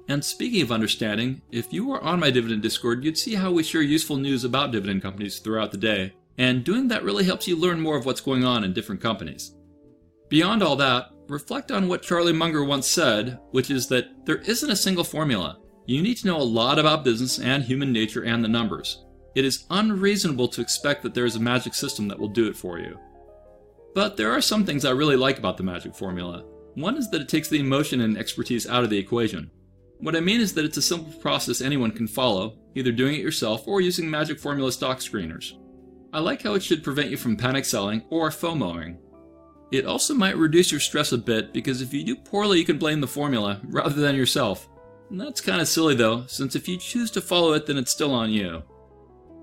And 0.08 0.24
speaking 0.24 0.60
of 0.60 0.72
understanding, 0.72 1.42
if 1.52 1.72
you 1.72 1.86
were 1.86 2.02
on 2.02 2.18
my 2.18 2.30
dividend 2.30 2.62
Discord, 2.62 3.04
you'd 3.04 3.16
see 3.16 3.36
how 3.36 3.52
we 3.52 3.62
share 3.62 3.82
useful 3.82 4.16
news 4.16 4.42
about 4.42 4.72
dividend 4.72 5.00
companies 5.00 5.38
throughout 5.38 5.70
the 5.70 5.78
day, 5.78 6.12
and 6.38 6.64
doing 6.64 6.88
that 6.88 7.04
really 7.04 7.24
helps 7.24 7.46
you 7.46 7.54
learn 7.54 7.80
more 7.80 7.96
of 7.96 8.04
what's 8.04 8.20
going 8.20 8.44
on 8.44 8.64
in 8.64 8.72
different 8.72 9.00
companies. 9.00 9.54
Beyond 10.28 10.62
all 10.62 10.74
that, 10.76 11.10
reflect 11.28 11.70
on 11.70 11.88
what 11.88 12.02
Charlie 12.02 12.32
Munger 12.32 12.64
once 12.64 12.86
said, 12.86 13.38
which 13.50 13.70
is 13.70 13.88
that 13.88 14.26
there 14.26 14.38
isn't 14.38 14.70
a 14.70 14.76
single 14.76 15.04
formula. 15.04 15.58
You 15.86 16.02
need 16.02 16.16
to 16.18 16.26
know 16.26 16.38
a 16.38 16.42
lot 16.42 16.78
about 16.78 17.04
business 17.04 17.38
and 17.38 17.62
human 17.62 17.92
nature 17.92 18.24
and 18.24 18.42
the 18.42 18.48
numbers. 18.48 19.04
It 19.34 19.44
is 19.44 19.64
unreasonable 19.70 20.48
to 20.48 20.60
expect 20.60 21.02
that 21.02 21.14
there 21.14 21.24
is 21.24 21.36
a 21.36 21.40
magic 21.40 21.74
system 21.74 22.08
that 22.08 22.18
will 22.18 22.28
do 22.28 22.46
it 22.46 22.56
for 22.56 22.78
you. 22.78 22.98
But 23.94 24.16
there 24.16 24.32
are 24.32 24.40
some 24.40 24.64
things 24.64 24.84
I 24.84 24.90
really 24.90 25.16
like 25.16 25.38
about 25.38 25.56
the 25.56 25.62
magic 25.62 25.94
formula. 25.94 26.44
One 26.74 26.96
is 26.96 27.10
that 27.10 27.20
it 27.20 27.28
takes 27.28 27.48
the 27.48 27.60
emotion 27.60 28.00
and 28.00 28.16
expertise 28.18 28.68
out 28.68 28.84
of 28.84 28.90
the 28.90 28.98
equation. 28.98 29.50
What 29.98 30.16
I 30.16 30.20
mean 30.20 30.40
is 30.40 30.54
that 30.54 30.64
it's 30.64 30.76
a 30.76 30.82
simple 30.82 31.12
process 31.20 31.60
anyone 31.60 31.92
can 31.92 32.08
follow, 32.08 32.58
either 32.74 32.92
doing 32.92 33.14
it 33.14 33.20
yourself 33.20 33.66
or 33.68 33.80
using 33.80 34.10
magic 34.10 34.38
formula 34.38 34.72
stock 34.72 34.98
screeners. 34.98 35.52
I 36.12 36.20
like 36.20 36.42
how 36.42 36.54
it 36.54 36.62
should 36.62 36.84
prevent 36.84 37.10
you 37.10 37.16
from 37.16 37.36
panic 37.36 37.64
selling 37.64 38.04
or 38.10 38.30
FOMOing, 38.30 38.98
it 39.76 39.86
also 39.86 40.14
might 40.14 40.36
reduce 40.36 40.70
your 40.70 40.80
stress 40.80 41.12
a 41.12 41.18
bit 41.18 41.52
because 41.52 41.80
if 41.80 41.92
you 41.92 42.04
do 42.04 42.16
poorly, 42.16 42.58
you 42.58 42.64
can 42.64 42.78
blame 42.78 43.00
the 43.00 43.06
formula 43.06 43.60
rather 43.68 44.00
than 44.00 44.16
yourself. 44.16 44.68
And 45.10 45.20
that's 45.20 45.40
kind 45.40 45.60
of 45.60 45.68
silly 45.68 45.94
though, 45.94 46.26
since 46.26 46.56
if 46.56 46.68
you 46.68 46.76
choose 46.76 47.10
to 47.12 47.20
follow 47.20 47.52
it, 47.52 47.66
then 47.66 47.76
it's 47.76 47.92
still 47.92 48.12
on 48.12 48.30
you. 48.30 48.62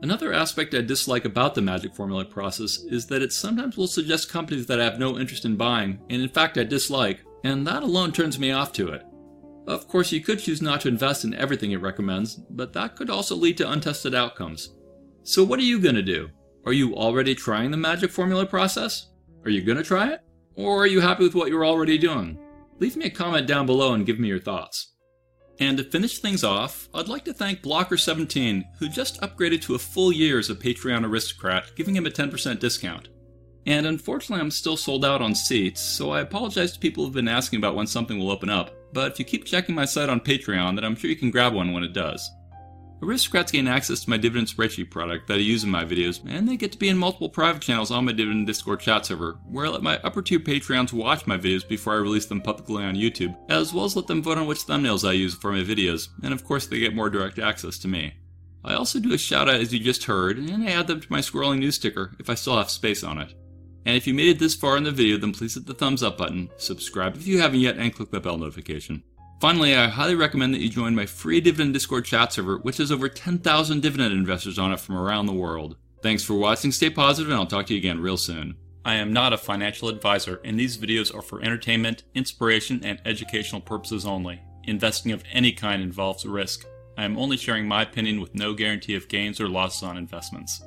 Another 0.02 0.34
aspect 0.34 0.74
I 0.74 0.82
dislike 0.82 1.26
about 1.26 1.54
the 1.54 1.62
magic 1.62 1.94
formula 1.94 2.26
process 2.26 2.80
is 2.89 3.06
that 3.08 3.22
it 3.22 3.32
sometimes 3.32 3.78
will 3.78 3.88
suggest 3.88 4.32
companies 4.32 4.65
that 4.65 4.82
I 4.82 4.84
have 4.84 4.98
no 4.98 5.20
interest 5.20 5.46
in 5.46 5.56
buying, 5.56 6.00
and 6.10 6.24
in 6.24 6.30
fact 6.30 6.58
I 6.58 6.63
dislike, 6.63 7.20
and 7.44 7.67
that 7.67 7.84
alone 7.84 8.12
turns 8.12 8.39
me 8.39 8.52
off 8.52 8.74
to 8.74 8.89
it. 8.89 9.04
Of 9.67 9.88
course, 9.88 10.12
you 10.12 10.22
could 10.22 10.39
choose 10.39 10.60
not 10.60 10.82
to 10.82 10.88
invest 10.88 11.24
in 11.24 11.36
everything 11.36 11.72
it 11.72 11.82
recommends, 11.82 12.36
but 12.36 12.74
that 12.74 12.96
could 12.96 13.12
also 13.12 13.36
lead 13.36 13.58
to 13.58 13.72
untested 13.72 14.15
outcomes. 14.15 14.74
So, 15.22 15.44
what 15.44 15.60
are 15.60 15.63
you 15.63 15.80
going 15.80 15.96
to 15.96 16.02
do? 16.02 16.30
Are 16.65 16.74
you 16.74 16.96
already 16.96 17.36
trying 17.36 17.70
the 17.70 17.78
magic 17.78 18.10
formula 18.10 18.48
process? 18.48 19.11
Are 19.43 19.49
you 19.49 19.62
going 19.62 19.77
to 19.77 19.84
try 19.84 20.10
it? 20.10 20.21
Or 20.56 20.84
are 20.84 20.88
you 20.88 20.99
happy 20.99 21.23
with 21.23 21.36
what 21.36 21.49
you're 21.49 21.65
already 21.65 21.97
doing? 21.97 22.38
Leave 22.80 22.95
me 22.95 23.06
a 23.06 23.10
comment 23.10 23.47
down 23.47 23.65
below 23.65 23.93
and 23.93 24.06
give 24.06 24.19
me 24.19 24.27
your 24.27 24.39
thoughts. 24.39 24.93
And 25.60 25.77
to 25.77 25.84
finish 25.84 26.19
things 26.19 26.43
off, 26.43 26.89
I'd 26.93 27.08
like 27.08 27.25
to 27.25 27.34
thank 27.34 27.62
Blocker17, 27.62 28.63
who 28.80 28.89
just 28.89 29.21
upgraded 29.21 29.62
to 29.63 29.75
a 29.75 29.80
full 29.80 30.12
year 30.12 30.39
as 30.39 30.49
a 30.49 30.56
Patreon 30.56 31.06
aristocrat, 31.06 31.71
giving 31.75 31.95
him 31.95 32.06
a 32.06 32.12
10% 32.12 32.60
discount. 32.60 33.10
And 33.67 33.86
unfortunately, 33.86 34.41
I'm 34.41 34.51
still 34.51 34.77
sold 34.77 35.06
out 35.06 35.21
on 35.21 35.36
seats, 35.36 35.82
so 35.82 36.12
I 36.12 36.21
apologize 36.21 36.73
to 36.73 36.80
people 36.80 37.04
who've 37.04 37.13
been 37.13 37.27
asking 37.27 37.58
about 37.58 37.75
when 37.75 37.86
something 37.86 38.17
will 38.17 38.32
open 38.32 38.49
up. 38.49 38.71
But 38.93 39.12
if 39.12 39.19
you 39.19 39.25
keep 39.25 39.45
checking 39.45 39.75
my 39.75 39.86
site 39.86 40.10
on 40.10 40.19
Patreon, 40.19 40.75
then 40.75 40.84
I'm 40.84 40.95
sure 40.95 41.10
you 41.10 41.15
can 41.15 41.32
grab 41.32 41.54
one 41.54 41.73
when 41.73 41.84
it 41.84 41.93
does. 41.93 42.27
Aristocrats 43.02 43.52
gain 43.52 43.68
access 43.68 44.04
to 44.04 44.10
my 44.12 44.18
dividend 44.18 44.48
spreadsheet 44.48 44.92
product 44.92 45.28
that 45.28 45.38
I 45.38 45.42
use 45.42 45.64
in 45.64 45.72
my 45.72 45.84
videos, 45.84 46.22
and 46.28 46.48
they 46.48 46.56
get 46.56 46.72
to 46.74 46.78
be 46.78 46.90
in 46.90 46.98
multiple 46.98 47.30
private 47.30 47.62
channels 47.62 47.90
on 47.90 48.06
my 48.06 48.12
dividend 48.12 48.46
Discord 48.46 48.80
chat 48.80 49.08
server, 49.08 49.40
where 49.50 49.66
I 49.66 49.70
let 49.70 49.82
my 49.82 50.00
upper 50.04 50.22
tier 50.22 50.40
Patreons 50.40 50.94
watch 50.94 51.26
my 51.26 51.38
videos 51.38 51.68
before 51.68 51.94
I 51.94 51.98
release 51.98 52.28
them 52.28 52.42
publicly 52.42 52.84
on 52.84 52.96
YouTube, 52.96 53.36
as 53.50 53.74
well 53.74 53.86
as 53.86 53.96
let 53.96 54.06
them 54.06 54.22
vote 54.22 54.38
on 54.38 54.46
which 54.46 54.60
thumbnails 54.60 55.08
I 55.08 55.14
use 55.14 55.34
for 55.34 55.52
my 55.52 55.62
videos, 55.62 56.10
and 56.22 56.32
of 56.32 56.44
course 56.44 56.68
they 56.68 56.78
get 56.78 56.94
more 56.94 57.10
direct 57.10 57.40
access 57.40 57.80
to 57.80 57.88
me. 57.88 58.14
I 58.64 58.76
also 58.76 59.00
do 59.00 59.14
a 59.14 59.18
shout 59.18 59.50
out 59.50 59.60
as 59.60 59.74
you 59.74 59.80
just 59.80 60.04
heard, 60.04 60.38
and 60.38 60.64
I 60.64 60.72
add 60.72 60.86
them 60.86 61.02
to 61.02 61.12
my 61.12 61.20
scrolling 61.20 61.58
news 61.58 61.76
sticker 61.76 62.16
if 62.20 62.30
I 62.30 62.36
still 62.36 62.58
have 62.58 62.70
space 62.70 63.04
on 63.04 63.18
it. 63.18 63.34
And 63.84 63.98
if 63.98 64.06
you 64.06 64.14
made 64.14 64.30
it 64.30 64.38
this 64.38 64.54
far 64.54 64.78
in 64.78 64.84
the 64.84 64.92
video, 64.92 65.18
then 65.18 65.34
please 65.34 65.56
hit 65.56 65.66
the 65.66 65.74
thumbs 65.74 66.04
up 66.04 66.20
button, 66.20 66.52
subscribe 66.58 67.16
if 67.16 67.26
you 67.26 67.40
haven't 67.40 67.62
yet, 67.62 67.78
and 67.78 67.92
click 67.92 68.12
the 68.12 68.20
bell 68.20 68.38
notification. 68.38 69.02
Finally, 69.41 69.75
I 69.75 69.88
highly 69.88 70.13
recommend 70.13 70.54
that 70.54 70.62
you 70.62 70.69
join 70.69 70.93
my 70.93 71.08
free 71.08 71.41
dividend 71.41 71.73
Discord 71.73 72.06
chat 72.06 72.32
server, 72.32 72.60
which 72.60 72.77
has 72.77 72.91
over 72.91 73.10
10,000 73.10 73.82
dividend 73.82 74.13
investors 74.13 74.60
on 74.60 74.71
it 74.71 74.80
from 74.80 74.95
around 74.95 75.25
the 75.25 75.34
world. 75.34 75.77
Thanks 76.04 76.23
for 76.23 76.36
watching, 76.36 76.71
stay 76.71 76.91
positive, 76.91 77.32
and 77.32 77.39
I'll 77.39 77.47
talk 77.47 77.65
to 77.65 77.73
you 77.73 77.80
again 77.80 77.99
real 77.99 78.17
soon. 78.17 78.56
I 78.86 78.97
am 78.97 79.12
not 79.12 79.34
a 79.34 79.39
financial 79.39 79.89
advisor, 79.89 80.39
and 80.43 80.60
these 80.60 80.77
videos 80.77 81.12
are 81.15 81.23
for 81.23 81.41
entertainment, 81.41 82.04
inspiration, 82.13 82.82
and 82.84 83.01
educational 83.04 83.62
purposes 83.62 84.06
only. 84.06 84.39
Investing 84.65 85.12
of 85.12 85.23
any 85.34 85.51
kind 85.54 85.82
involves 85.82 86.23
risk. 86.23 86.67
I 86.95 87.04
am 87.04 87.17
only 87.17 87.36
sharing 87.36 87.67
my 87.67 87.82
opinion 87.82 88.21
with 88.21 88.36
no 88.36 88.54
guarantee 88.54 88.93
of 88.93 89.08
gains 89.10 89.41
or 89.41 89.49
losses 89.49 89.82
on 89.82 89.97
investments. 89.97 90.62